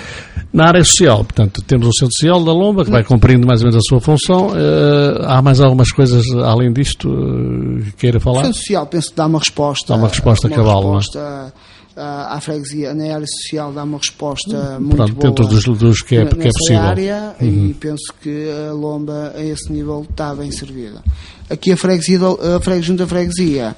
[0.52, 3.70] Na área social, portanto, temos o Centro Social da Lomba, que vai cumprindo mais ou
[3.70, 4.52] menos a sua função.
[4.56, 8.44] Eh, há mais algumas coisas além disto eh, que queira O falar?
[8.44, 9.88] Centro Social, penso que dá uma resposta.
[9.88, 11.52] Dá uma resposta uma cabal, não é?
[11.96, 15.28] À freguesia, na área social, dá uma resposta muito Pronto, boa.
[15.28, 16.82] dentro dos, dos que, é, que é possível.
[16.82, 16.88] Uhum.
[16.88, 21.04] área e penso que a Lomba a esse nível está bem servida.
[21.50, 23.76] Aqui a freguesia, a freguesia junto à freguesia,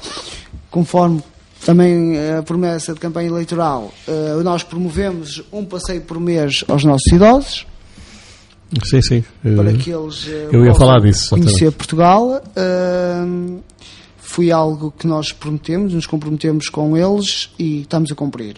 [0.69, 1.21] conforme
[1.65, 7.11] também a promessa de campanha eleitoral, eh, nós promovemos um passeio por mês aos nossos
[7.11, 7.65] idosos
[8.83, 9.23] Sim, sim.
[9.43, 12.41] Eh, para que eles eh, eu ia falar disso, conhecer Portugal.
[14.35, 18.57] Foi algo que nós prometemos, nos comprometemos com eles e estamos a cumprir.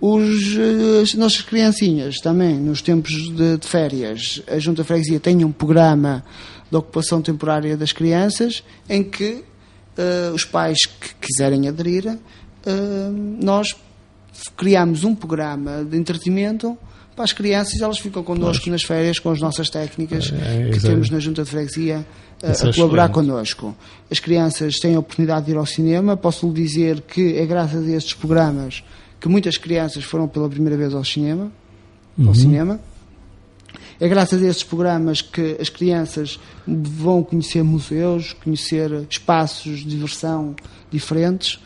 [0.00, 5.44] Os, eh, as nossas criancinhas também, nos tempos de, de férias, a Junta Freguesia tem
[5.44, 6.24] um programa
[6.68, 9.44] de ocupação temporária das crianças em que
[9.96, 12.08] eh, os pais que quiserem aderir,
[12.66, 13.10] eh,
[13.40, 13.68] nós
[14.56, 16.76] criamos um programa de entretenimento
[17.14, 20.86] para as crianças elas ficam connosco nas férias com as nossas técnicas É, que isso
[20.88, 22.04] é- temos na Junta de Freguesia
[22.42, 23.74] a, é colaborar connosco.
[24.10, 26.16] As crianças têm a oportunidade de ir ao cinema.
[26.16, 28.82] Posso lhe dizer que é graças a estes programas
[29.20, 31.50] que muitas crianças foram pela primeira vez ao cinema.
[32.18, 32.28] Uhum.
[32.28, 32.80] Ao cinema.
[34.00, 40.54] É graças a estes programas que as crianças vão conhecer museus, conhecer espaços de diversão
[40.90, 41.60] diferentes,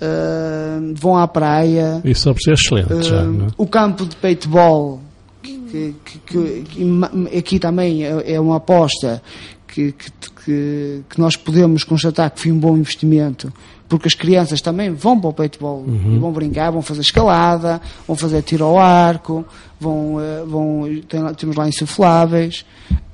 [0.00, 3.22] ah, vão à praia, Isso ser excelente já.
[3.22, 3.48] Uh, não é?
[3.56, 5.00] o campo de paintball,
[5.42, 9.22] que, que- que- aqui também é, é uma aposta
[9.68, 10.10] que, que,
[10.44, 13.52] que- que nós podemos constatar que foi um bom investimento,
[13.88, 18.16] porque as crianças também vão para o paintball e vão brincar, vão fazer escalada, vão
[18.16, 19.44] fazer tiro ao arco,
[19.78, 22.64] vão, eh, vão tem temos lá insufláveis,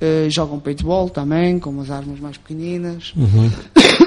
[0.01, 3.13] eh, jogam paintball também, com umas armas mais pequeninas.
[3.17, 3.21] E,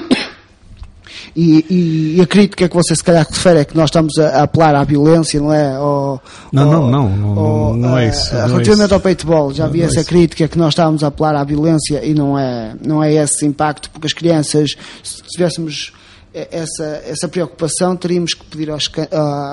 [1.35, 4.43] e- e a crítica que você se calhar refere é que nós estamos a, a
[4.43, 5.79] apelar à violência, não é?
[5.79, 8.93] Ou, Não, ou- não, não, não, ou, não é eh, isso, não é Relativamente isso.
[8.93, 10.09] ao paintball, já Não, havia não é essa isso.
[10.09, 13.89] crítica que nós estávamos a apelar à violência e não é, não é esse impacto,
[13.91, 14.71] porque as crianças,
[15.03, 15.91] se tivéssemos
[16.51, 18.89] essa, essa preocupação, teríamos que pedir aos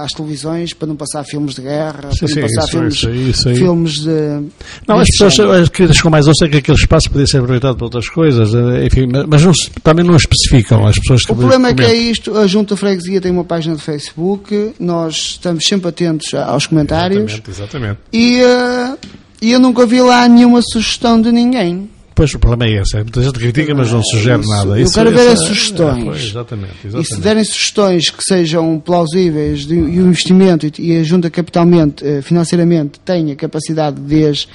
[0.03, 3.37] às televisões para não passar filmes de guerra, Sim, para sim, não passar isso, filmes,
[3.39, 4.47] isso filmes de.
[4.87, 8.09] Não, as pessoas crianças com mais ouçam que aquele espaço podia ser aproveitado para outras
[8.09, 11.83] coisas, eh, enfim, mas- não também não especificam as pessoas que O problema é que
[11.83, 16.67] é isto, a Junta Freguesia tem uma página de Facebook, nós estamos sempre atentos aos
[16.67, 17.99] comentários Exatamente, exatamente.
[18.13, 18.97] e, eh,
[19.43, 21.91] e eu nunca vi lá nenhuma sugestão de ninguém.
[22.15, 24.79] Pois o problema é esse, é, muita gente critica, mas não sugere Isso, nada.
[24.79, 25.99] eu quero ver isso as sugestões.
[26.01, 27.21] é, pois, exatamente, E se exatamente.
[27.23, 33.01] derem sugestões que sejam plausíveis de, e o investimento e, a Junta capitalmente, eh, financeiramente,
[33.01, 34.47] tenha capacidade de as,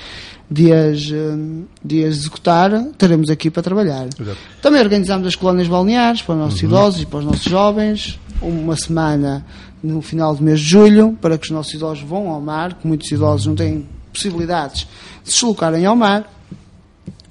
[0.49, 4.07] de, as, eh, de as executar, estaremos aqui para trabalhar.
[4.19, 4.37] Exato.
[4.61, 8.77] Também organizamos as colónias balneares para os nossos idosos e para os nossos jovens, uma
[8.77, 9.45] semana
[9.83, 12.87] no final do mês de julho, para que os nossos idosos vão ao mar, que
[12.87, 14.87] muitos idosos não têm possibilidades
[15.25, 16.38] de se deslocarem ao mar.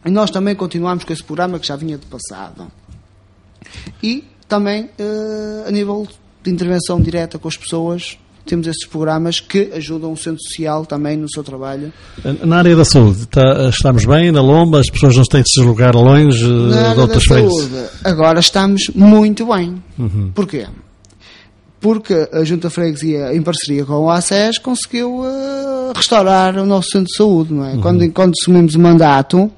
[0.04, 2.66] E nós também continuamos com esse programa que já vinha de passado.
[4.02, 6.06] E também, eh, a nível
[6.42, 11.16] de intervenção direta com as pessoas, temos esses programas que ajudam o centro social também
[11.18, 11.92] no seu trabalho.
[12.44, 14.80] Na área da saúde, está, estamos bem na Lomba?
[14.80, 17.54] As pessoas não têm de se deslocar longe eh, Na de área outras da frentes?
[17.54, 19.82] saúde, agora estamos muito bem.
[19.98, 20.32] Uhum.
[20.34, 20.66] Porquê?
[21.80, 27.06] Porque a Junta Freguesia, em parceria com o ACES, conseguiu eh, restaurar o nosso centro
[27.08, 27.52] de saúde.
[27.52, 27.74] Não é?
[27.74, 27.80] Uhum.
[27.80, 29.50] Quando, quando assumimos o mandato,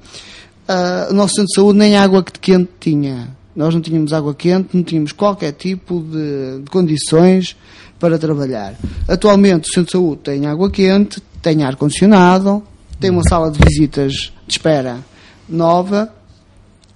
[0.67, 3.29] ah, o nosso centro de saúde nem água quente tinha.
[3.55, 7.55] Nós não tínhamos água quente, não tínhamos qualquer tipo de, de condições
[7.99, 8.75] para trabalhar.
[9.07, 12.63] Atualmente o centro de saúde tem água quente, tem ar-condicionado,
[12.99, 14.13] tem uma sala de visitas
[14.47, 14.99] de espera
[15.49, 16.13] nova,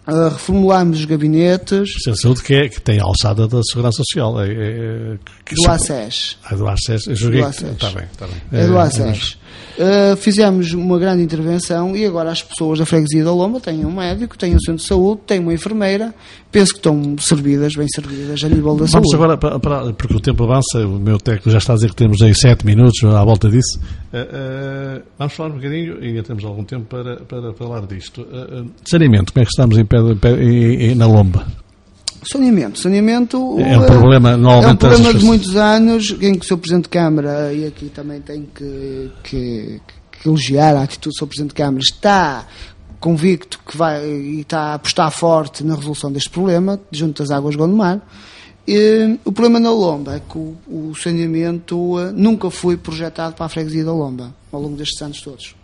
[0.08, 3.98] ah, reformulamos os gabinetes Centro de saúde que, é, que tem a alçada da Segurança
[3.98, 4.40] Social.
[4.42, 6.38] É, é, que do se- ACES.
[6.46, 7.08] Ah, do ACES.
[7.08, 7.72] Eu julguei Do que- ACES.
[7.74, 8.36] Está bem, está bem.
[8.54, 9.38] É do É, ACES.
[9.78, 13.92] Uh, fizemos uma grande intervenção e agora as pessoas da freguesia da Lomba têm um
[13.92, 16.16] médico, têm um centro de saúde, têm uma enfermeira.
[16.50, 19.16] Penso que estão servidas, bem servidas a nível da Vamos saúde.
[19.16, 21.96] agora, para, para- porque o tempo avança, o meu técnico já está a dizer que
[21.98, 23.78] temos aí sete minutos à volta disso.
[24.14, 28.26] Eh, eh, vamos falar um bocadinho, ainda temos algum tempo para, para falar disto.
[28.32, 31.46] Eh, saneamento, como é que estamos em pé, em pé- em- em- na Lomba?
[32.32, 32.80] Saneamento.
[32.80, 36.58] Saneamento É um uh, problema, é um problema de muitos anos em que o Sr.
[36.58, 41.28] Presidente de Câmara, e aqui também tenho que, que- que elogiar a atitude do Sr.
[41.28, 42.48] Presidente de Câmara, está
[43.00, 47.56] convicto que vai e está a apostar forte na resolução deste problema, junto às águas
[47.56, 48.02] Gondomar.
[48.68, 53.46] E, o problema na Lomba é que o, o saneamento eh, nunca foi projetado para
[53.46, 55.56] a freguesia da Lomba, ao longo destes anos todos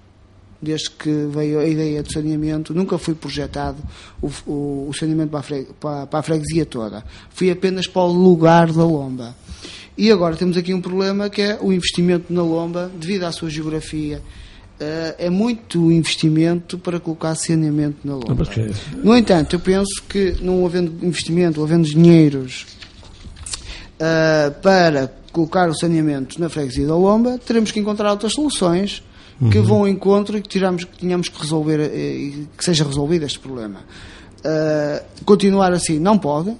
[0.62, 3.78] desde que veio a ideia de saneamento, nunca foi projetado
[4.22, 7.03] o, o- o saneamento para a, fre- para- para a freguesia toda.
[7.32, 9.36] Foi apenas para o lugar da Lomba.
[9.97, 13.49] E agora temos aqui um problema que é o investimento na Lomba, devido à sua
[13.49, 14.22] geografia.
[14.84, 18.45] eh, é muito investimento para colocar saneamento na Lomba.
[18.45, 18.72] Que-
[19.03, 22.66] No entanto, eu penso que não havendo investimento, havendo dinheiros
[23.99, 29.03] ah, para colocar o saneamento na freguesia da Lomba, teremos que encontrar outras soluções
[29.50, 32.84] que vão ao encontro e que, tiramos, que tenhamos que resolver eh, e que seja
[32.84, 33.80] resolvido este problema.
[34.44, 36.56] Ah, continuar assim não pode.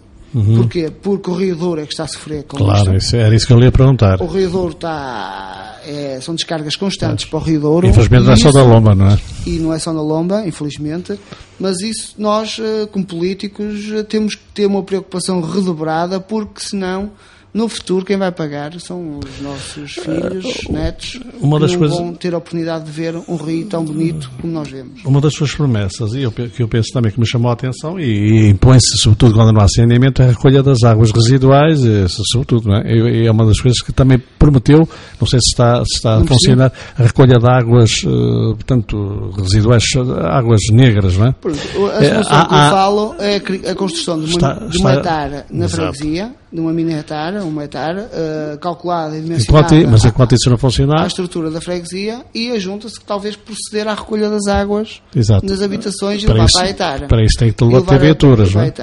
[0.56, 0.90] Porquê?
[0.90, 2.56] Porque o Rio é que está a sofrer com.
[2.56, 4.22] Claro, isso, era isso que eu lhe ia perguntar.
[4.22, 5.78] O Rio Douro está.
[5.86, 7.86] é, são descargas constantes para o Rio Douro.
[7.86, 9.20] Infelizmente não é só da Lomba, não é?
[9.46, 11.20] e não é só na Lomba, infelizmente,
[11.60, 17.12] mas isso nós, eh, como políticos, temos que ter uma preocupação redobrada, porque senão,
[17.54, 21.97] no futuro, quem vai pagar são os nossos filhos, netos, uma que das não coisas-
[21.97, 25.04] vão ter a oportunidade de ver um rio tão bonito como nós vemos.
[25.04, 27.99] Uma das suas promessas, e eu, que eu penso também que me chamou a atenção,
[27.99, 31.80] e, e impõe-se, sobretudo quando não há saneamento, é a recolha das águas residuais,
[32.12, 32.84] so- sobretudo, não é?
[32.93, 34.88] E, e é uma das coisas que também prometeu,
[35.20, 39.32] não sei se está, se está a Não funcionar, a recolha de águas, eh, portanto,
[39.38, 39.84] residuais,
[40.30, 41.32] águas negras, não é?
[41.34, 43.36] Pronto, a É, solução há- que eu há- fala é
[43.72, 45.93] a construção de uma, Está- de uma está- na Exato.
[45.97, 49.24] freguesia, de uma mini etara, uma etara, eh, calculada e Enquanto,
[49.70, 53.93] dimensionada mas enquanto isso não funcionar, estrutura da freguesia e ajunta-se que talvez proceder à
[53.93, 55.45] recolha das águas Exato.
[55.45, 57.08] nas habitações e Para levar isso- para a etar.
[57.08, 58.74] para isso tem que E levar a- viaturas, não a é?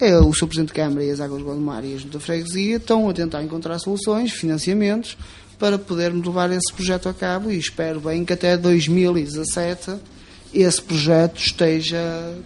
[0.00, 0.46] É, o Sr.
[0.46, 3.12] Presidente de Câmara e as Águas de Gondomar e a Junta da Freguesia estão a
[3.12, 5.16] tentar encontrar soluções, financiamentos,
[5.58, 9.92] para podermos levar esse projeto a cabo e espero bem que até 2017
[10.62, 11.98] esse projeto esteja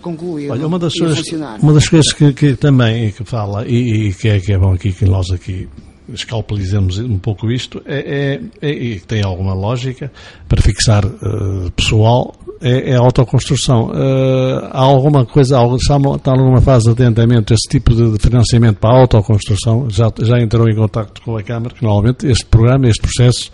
[0.03, 1.23] concluído Olha, uma das, e coisas,
[1.63, 4.73] uma das coisas que, que também que fala e, e que, é, que é bom
[4.73, 5.69] aqui que nós aqui
[6.13, 10.11] escalpelizemos um pouco isto é, é- é- e tem alguma lógica
[10.49, 13.93] para fixar eh, pessoal é, é a autoconstrução.
[13.95, 18.11] Eh, há alguma coisa, algo- está, uma- está alguma fase de adiantamento esse tipo de,
[18.11, 19.89] de financiamento para a autoconstrução?
[19.89, 23.53] Já, já entrou em contato com a Câmara, que normalmente este programa, este processo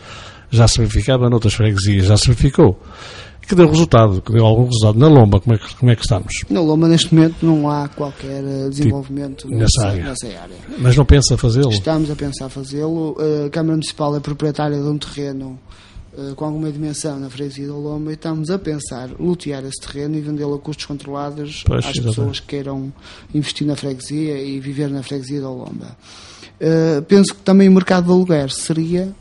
[0.50, 2.80] já se verificava noutras freguesias, já se verificou.
[3.47, 4.99] Que deu resultado, que deu algum resultado.
[4.99, 6.32] Na Lomba, como é que, como é que estamos?
[6.49, 10.05] Na Loma, neste momento, não há qualquer eh, desenvolvimento Tipo, nessa área.
[10.05, 10.57] nessa área.
[10.78, 11.70] Mas não pensa fazê-lo?
[11.70, 13.16] Estamos a pensar fazê-lo.
[13.47, 15.59] A Câmara Municipal é proprietária de um terreno
[16.16, 20.16] eh, com alguma dimensão na freguesia da Lomba e estamos a pensar lotear esse terreno
[20.16, 22.16] e vendê-lo a custos controlados Pois, às exatamente.
[22.16, 22.92] pessoas que queiram
[23.34, 25.97] investir na freguesia e viver na freguesia da Lomba.
[26.61, 29.12] Eh, penso que também o mercado de aluguer seria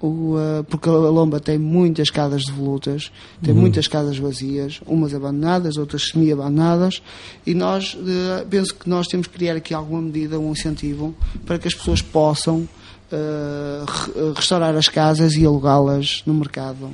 [0.00, 3.10] o, eh, porque a Lomba tem muitas casas devolutas,
[3.42, 3.60] tem Uhum.
[3.60, 7.02] muitas casas vazias, umas abandonadas, outras semi-abandonadas,
[7.46, 11.58] e nós eh, penso que nós temos que criar aqui alguma medida, um incentivo, para
[11.58, 12.66] que as pessoas possam
[13.12, 16.88] re- restaurar as casas e alugá-las no mercado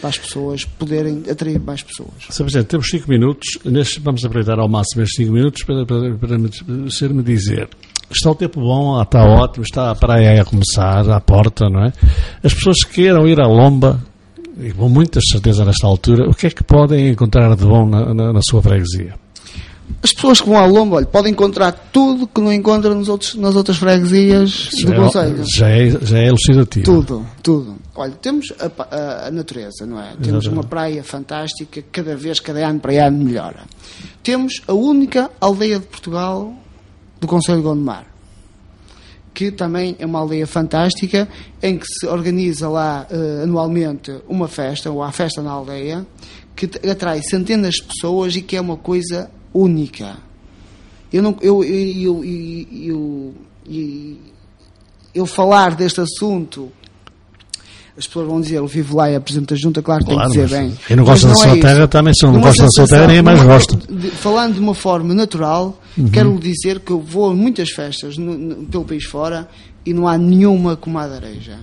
[0.00, 2.10] para as pessoas poderem atrair mais pessoas.
[2.28, 2.42] Sr.
[2.44, 3.58] Presidente, temos 5 minutos.
[3.64, 6.50] Neste, vamos aproveitar ao máximo estes 5 minutos para, para, para me,
[6.90, 7.68] ser-me dizer.
[8.10, 11.92] Está o tempo bom, está ótimo, está a praia a começar, à porta, não é?
[12.42, 14.00] As pessoas que queiram ir à Lomba,
[14.60, 18.14] e com muita certeza nesta altura, o que é que podem encontrar de bom na,
[18.14, 19.14] na, na sua freguesia?
[20.02, 23.34] As pessoas que vão à Lomba, olha, podem encontrar tudo que não encontram nos outros,
[23.34, 25.40] nas outras freguesias do Já Conselho.
[25.42, 26.84] é, já, é, já é elucidativo.
[26.84, 27.74] Tudo, tudo.
[27.96, 30.10] Olha, temos a, a- a natureza, não é?
[30.12, 30.48] Temos Exatamente.
[30.50, 33.60] uma praia fantástica, cada vez, cada ano para ano melhora.
[34.22, 36.52] Temos a única aldeia de Portugal
[37.24, 38.06] do Conselho de Gondomar,
[39.32, 41.26] que também é uma aldeia fantástica,
[41.62, 46.06] em que se organiza lá eh, anualmente uma festa, ou a festa na aldeia,
[46.54, 50.16] que atrai centenas de pessoas e que é uma coisa única.
[51.12, 53.34] Eu não, eu, eu, eu, eu,
[53.68, 54.16] eu,
[55.14, 56.70] eu falar deste assunto,
[57.96, 60.40] as pessoas vão dizer, eu vivo lá e apresento a junta, claro que Claro, tem
[60.40, 60.76] que dizer bem.
[60.86, 62.86] quem não gosta Mas da é sua terra também, se não Numa gosta da sua
[62.86, 63.78] terra, ninguém mais gosta.
[64.04, 66.08] De- falando de uma forma natural, Uhum.
[66.10, 69.48] quero dizer que eu vou a muitas festas no- no- pelo país fora
[69.86, 71.58] e não há nenhuma como a Areja.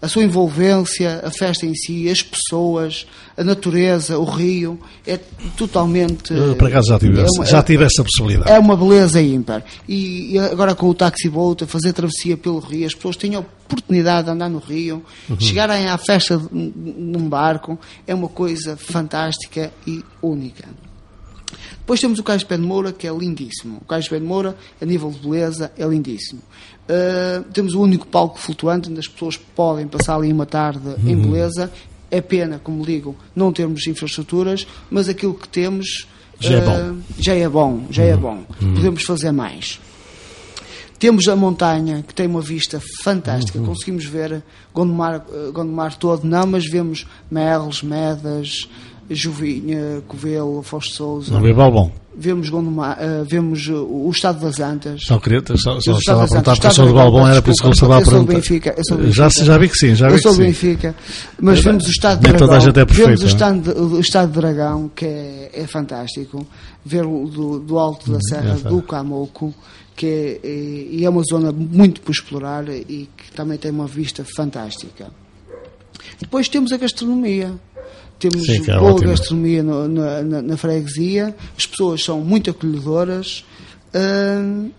[0.00, 3.04] A sua envolvência, a festa em si, as pessoas,
[3.36, 5.18] a natureza, o rio, é
[5.56, 6.32] totalmente.
[6.32, 8.48] Eu, por acaso já tive, é essa- uma- já tive essa possibilidade.
[8.48, 9.64] é uma beleza ímpar.
[9.88, 13.34] E, e agora com o taxi boat, a fazer travessia pelo rio, as pessoas têm
[13.34, 15.02] a oportunidade de andar no rio,
[15.40, 20.64] chegarem à festa num barco, é uma coisa fantástica e única.
[21.88, 23.80] Depois temos o de Pé de Moura, que é lindíssimo.
[23.88, 26.42] O de Pé de Moura, a nível de beleza, é lindíssimo.
[26.84, 31.16] Uh, temos o único palco flutuante, onde as pessoas podem passar ali uma tarde em
[31.16, 31.22] Uhum.
[31.30, 31.72] beleza.
[32.10, 36.06] É pena, como digo, não termos infraestruturas, mas aquilo que temos
[36.38, 36.98] Já é uh, bom.
[37.18, 38.44] já é bom, já é bom.
[38.58, 39.80] Podemos fazer mais.
[40.98, 43.58] Temos a montanha, que tem uma vista fantástica.
[43.60, 44.42] Conseguimos ver
[44.74, 48.68] Gondomar, eh, Gondomar todo, não, mas vemos Merles, Medas,
[49.10, 51.32] Juvinha, Covelo, Fausto Souza.
[51.32, 51.90] Não vê bom.
[52.20, 55.02] Vemos, Gondomar, eh, vemos eh, o Estado das Antas.
[55.04, 57.62] Só queria, só, só estava a perguntar porque eu sou do Balbon, era por isso
[57.62, 58.34] que eu estava a sou do perguntar.
[58.34, 59.44] Benfica, eu sou do Já, Benfica.
[59.44, 60.48] já vi que sim, já vi Eu sou que do sim.
[60.48, 60.96] Benfica,
[61.40, 63.30] mas vemos o Estado de Nem toda a Dragão, gente é perfeita, vemos o não
[63.30, 63.32] é?
[63.32, 66.46] estado, o estado de Dragão, que é, é fantástico,
[66.84, 69.54] ver do, do alto da Serra é do Camouco,
[69.94, 73.86] que é, é, e é uma zona muito por explorar e que também tem uma
[73.86, 75.06] vista fantástica.
[76.20, 77.52] Depois temos a gastronomia.
[78.18, 79.10] Temos Sim, é boa ótimo.
[79.10, 83.44] gastronomia no- na, na- na freguesia, as pessoas são muito acolhedoras
[83.94, 84.70] hum,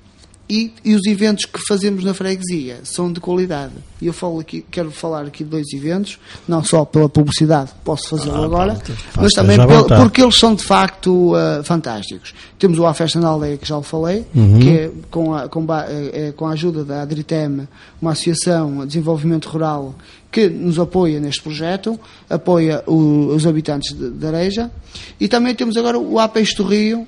[0.50, 3.74] e, e os eventos que fazemos na freguesia são de qualidade.
[4.02, 8.10] E eu falo aqui, quero falar aqui de dois eventos, não só pela publicidade, posso
[8.10, 10.02] fazê-lo Ah, agora, pronto, mas também já à pel- vontade.
[10.02, 12.34] porque eles são de facto ah, fantásticos.
[12.58, 14.60] Temos o A Festa na Aldeia, que já o falei, Uhum.
[14.60, 17.68] que é com a, com, é- é com a ajuda da Adritem,
[18.02, 19.94] uma associação de desenvolvimento rural
[20.32, 24.72] que nos apoia neste projeto, apoia o- os habitantes de, de Areja,
[25.20, 27.06] e também temos agora o A Peixe do Rio,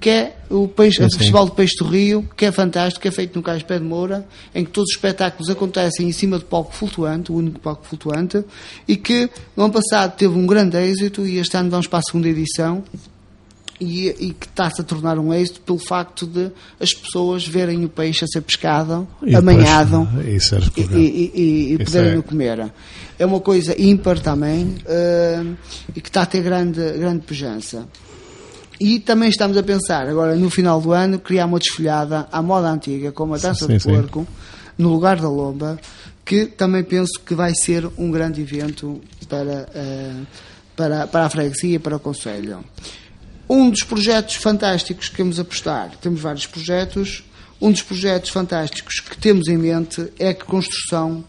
[0.00, 1.18] que é o, peixe, o sim.
[1.18, 3.84] Festival de Peixe do Rio, que é fantástico, que é feito no Cais Pé de
[3.84, 7.86] Moura, em que todos os espetáculos acontecem em cima de palco flutuante, o único palco
[7.86, 8.42] flutuante,
[8.88, 12.02] e que no ano passado teve um grande êxito e este ano vamos para a
[12.02, 12.82] segunda edição
[13.78, 17.88] e, e que está-se a tornar um êxito pelo facto de as pessoas verem o
[17.88, 20.08] peixe a ser pescado, E amanhado
[20.54, 22.18] era e, e, e, poderem é.
[22.18, 22.72] o comer.
[23.18, 25.44] É uma coisa ímpar também eh,
[25.94, 27.86] e que está a ter grande, grande pujança.
[28.80, 32.70] E também estamos a pensar, agora no final do ano, criar uma desfolhada à moda
[32.70, 33.90] antiga, com uma taça Sim, de sim.
[33.90, 34.26] porco,
[34.78, 35.78] no lugar da lomba,
[36.24, 40.14] que também penso que vai ser um grande evento para, eh,
[40.74, 42.64] para, para a freguesia e para o Conselho.
[43.46, 47.22] Um dos projetos fantásticos que queremos apostar, temos vários projetos,
[47.60, 51.22] um dos projetos fantásticos que temos em mente é a construção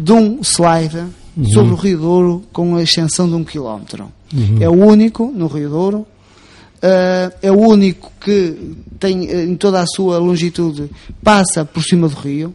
[0.00, 1.06] de um slide
[1.52, 4.12] sobre o Rio Douro com a extensão de um quilómetro.
[4.60, 6.06] É o único no Rio Douro,
[7.42, 10.90] é o único que tem eh, em toda a sua longitude
[11.22, 12.54] passa por cima do rio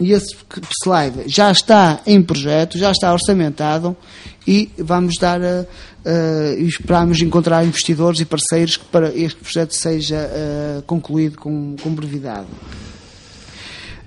[0.00, 0.34] e esse
[0.82, 3.96] slide já está em projeto, já está orçamentado
[4.46, 5.60] e vamos dar a,
[6.04, 11.90] a- e esperamos encontrar investidores e parceiros para este projeto seja eh, concluído com, com
[11.94, 12.46] brevidade.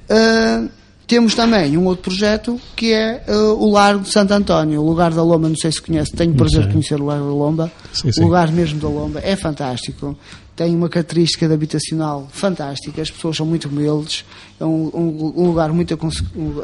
[0.09, 0.69] Uh,
[1.10, 5.12] temos também um outro projeto que é uh, o Largo de Santo António, o lugar
[5.12, 7.72] da Lomba, não sei se conhece, tenho o prazer de conhecer o Largo da Lomba.
[7.91, 8.22] Sim, sim.
[8.22, 10.16] O lugar mesmo da Lomba é fantástico,
[10.55, 14.24] tem uma característica de habitacional fantástica, as pessoas são muito humildes,
[14.60, 15.97] é um, um- um lugar muito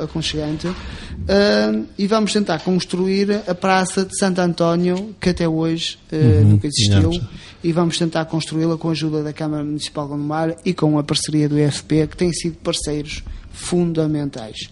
[0.01, 0.67] aconchegante.
[0.67, 6.67] Uh, e vamos tentar construir a Praça de Santo António, que até hoje uh, nunca
[6.67, 7.21] existiu Uhum.
[7.63, 11.03] e vamos tentar construí-la com a ajuda da Câmara Municipal de Gondomar e com a
[11.03, 13.23] parceria do IFP, que têm sido parceiros
[13.55, 14.69] fundamentais.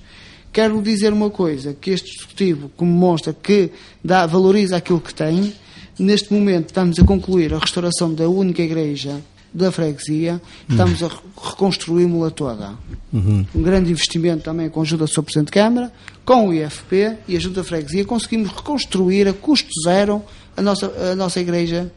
[0.51, 3.71] Quero dizer uma coisa, que este executivo, como mostra que
[4.03, 5.53] dá, valoriza aquilo que tem,
[5.97, 9.19] neste momento estamos a concluir a restauração da única igreja
[9.51, 12.73] da freguesia, estamos a re- reconstruí-la toda.
[13.13, 15.23] Um grande investimento também com a ajuda do Sr.
[15.23, 15.91] Presidente de Câmara,
[16.25, 20.23] com o IFP e a ajuda da freguesia, conseguimos reconstruir a custo zero
[20.57, 21.91] a nossa, a nossa igreja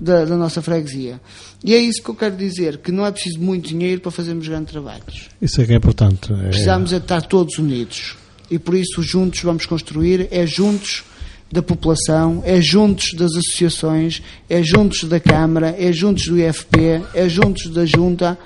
[0.00, 1.20] da, da, nossa freguesia.
[1.62, 4.48] E é isso que eu quero dizer, que não é preciso muito dinheiro para fazermos
[4.48, 5.28] grandes trabalhos.
[5.40, 6.32] Isso é que é importante.
[6.32, 6.48] É...
[6.48, 8.16] Precisamos é estar todos unidos.
[8.50, 11.04] E por isso juntos vamos construir, é juntos
[11.52, 17.28] da população, é juntos das associações, é juntos da Câmara, é juntos do IFP, é
[17.28, 18.38] juntos da Junta,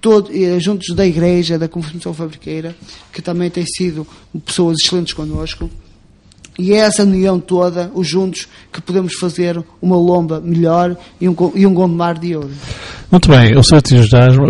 [0.00, 2.76] todo, é juntos da Igreja, da Confederação Fabriqueira,
[3.12, 4.06] que também tem sido
[4.44, 5.68] pessoas excelentes connosco.
[6.58, 11.34] E é essa união toda, os juntos, que podemos fazer uma lomba melhor e um,
[11.54, 12.50] e um Gondomar de ouro.
[13.10, 14.44] Muito bem, o seu entusiasmo,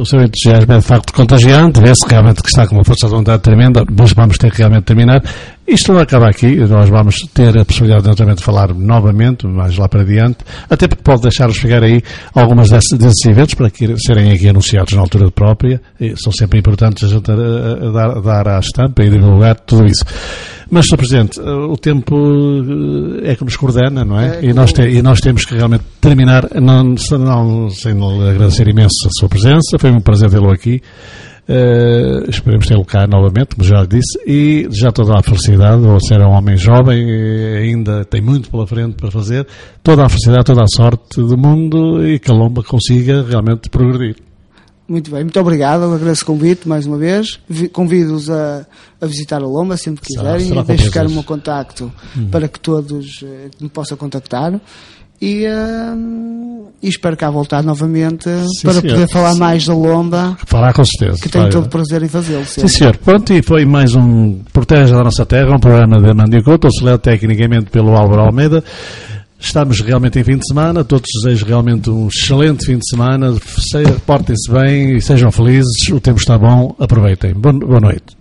[0.00, 3.12] o seu entusiasmo é de facto contagiante, vê-se realmente que está com uma força de
[3.12, 5.22] vontade tremenda, mas vamos ter que realmente terminar.
[5.66, 9.88] Isto não acaba aqui, nós vamos ter a possibilidade naturalmente de falar novamente, mais lá
[9.88, 10.38] para diante,
[10.68, 12.02] até porque pode deixar-nos chegar aí
[12.34, 16.58] algumas desses, desses, eventos para que serem aqui anunciados na altura própria, e são sempre
[16.58, 20.04] importantes a gente a, a dar, dar à estampa e divulgar tudo isso.
[20.68, 20.96] Mas, Sr.
[20.96, 22.16] Presidente, o tempo
[23.22, 24.38] eh, é que nos coordena, não é?
[24.38, 27.92] é e, nós te, e nós temos que realmente terminar, não, não, sem
[28.30, 30.80] agradecer imenso a sua presença, foi um prazer tê-lo aqui.
[31.48, 35.82] Uh, esperemos tê-lo cá novamente, como já disse, e já toda a felicidade.
[35.82, 37.04] Você era um homem jovem,
[37.58, 39.46] ainda tem muito pela frente para fazer.
[39.82, 44.16] Toda a felicidade, toda a sorte do mundo e que a Lomba consiga realmente progredir.
[44.86, 47.40] Muito bem, muito obrigado, agradeço o convite mais uma vez.
[47.72, 48.66] Convido-os a,
[49.00, 51.90] a, visitar a Lomba sempre que quiserem será, será e deixo ficar o meu contacto
[52.16, 52.28] hum.
[52.30, 54.60] para que todos eh, me possam contactar.
[55.22, 58.94] E, uh, e, espero cá voltar novamente Sim, para senhor.
[58.94, 59.38] poder falar Sim.
[59.38, 60.36] mais da Lomba.
[60.44, 61.22] Falar com certeza.
[61.22, 62.44] Que tenho todo o prazer em fazê-lo.
[62.44, 62.96] Sim, senhor.
[62.96, 67.70] Pronto, e foi mais um Protege da Nossa Terra, um programa de Mandicoto, auxiliado tecnicamente
[67.70, 68.64] pelo Álvaro Almeida.
[69.38, 73.32] Estamos realmente em fim de semana, todos desejo realmente um excelente fim de semana,
[74.04, 77.32] portem-se bem e sejam felizes, o tempo está bom, aproveitem.
[77.32, 78.16] Boa noite.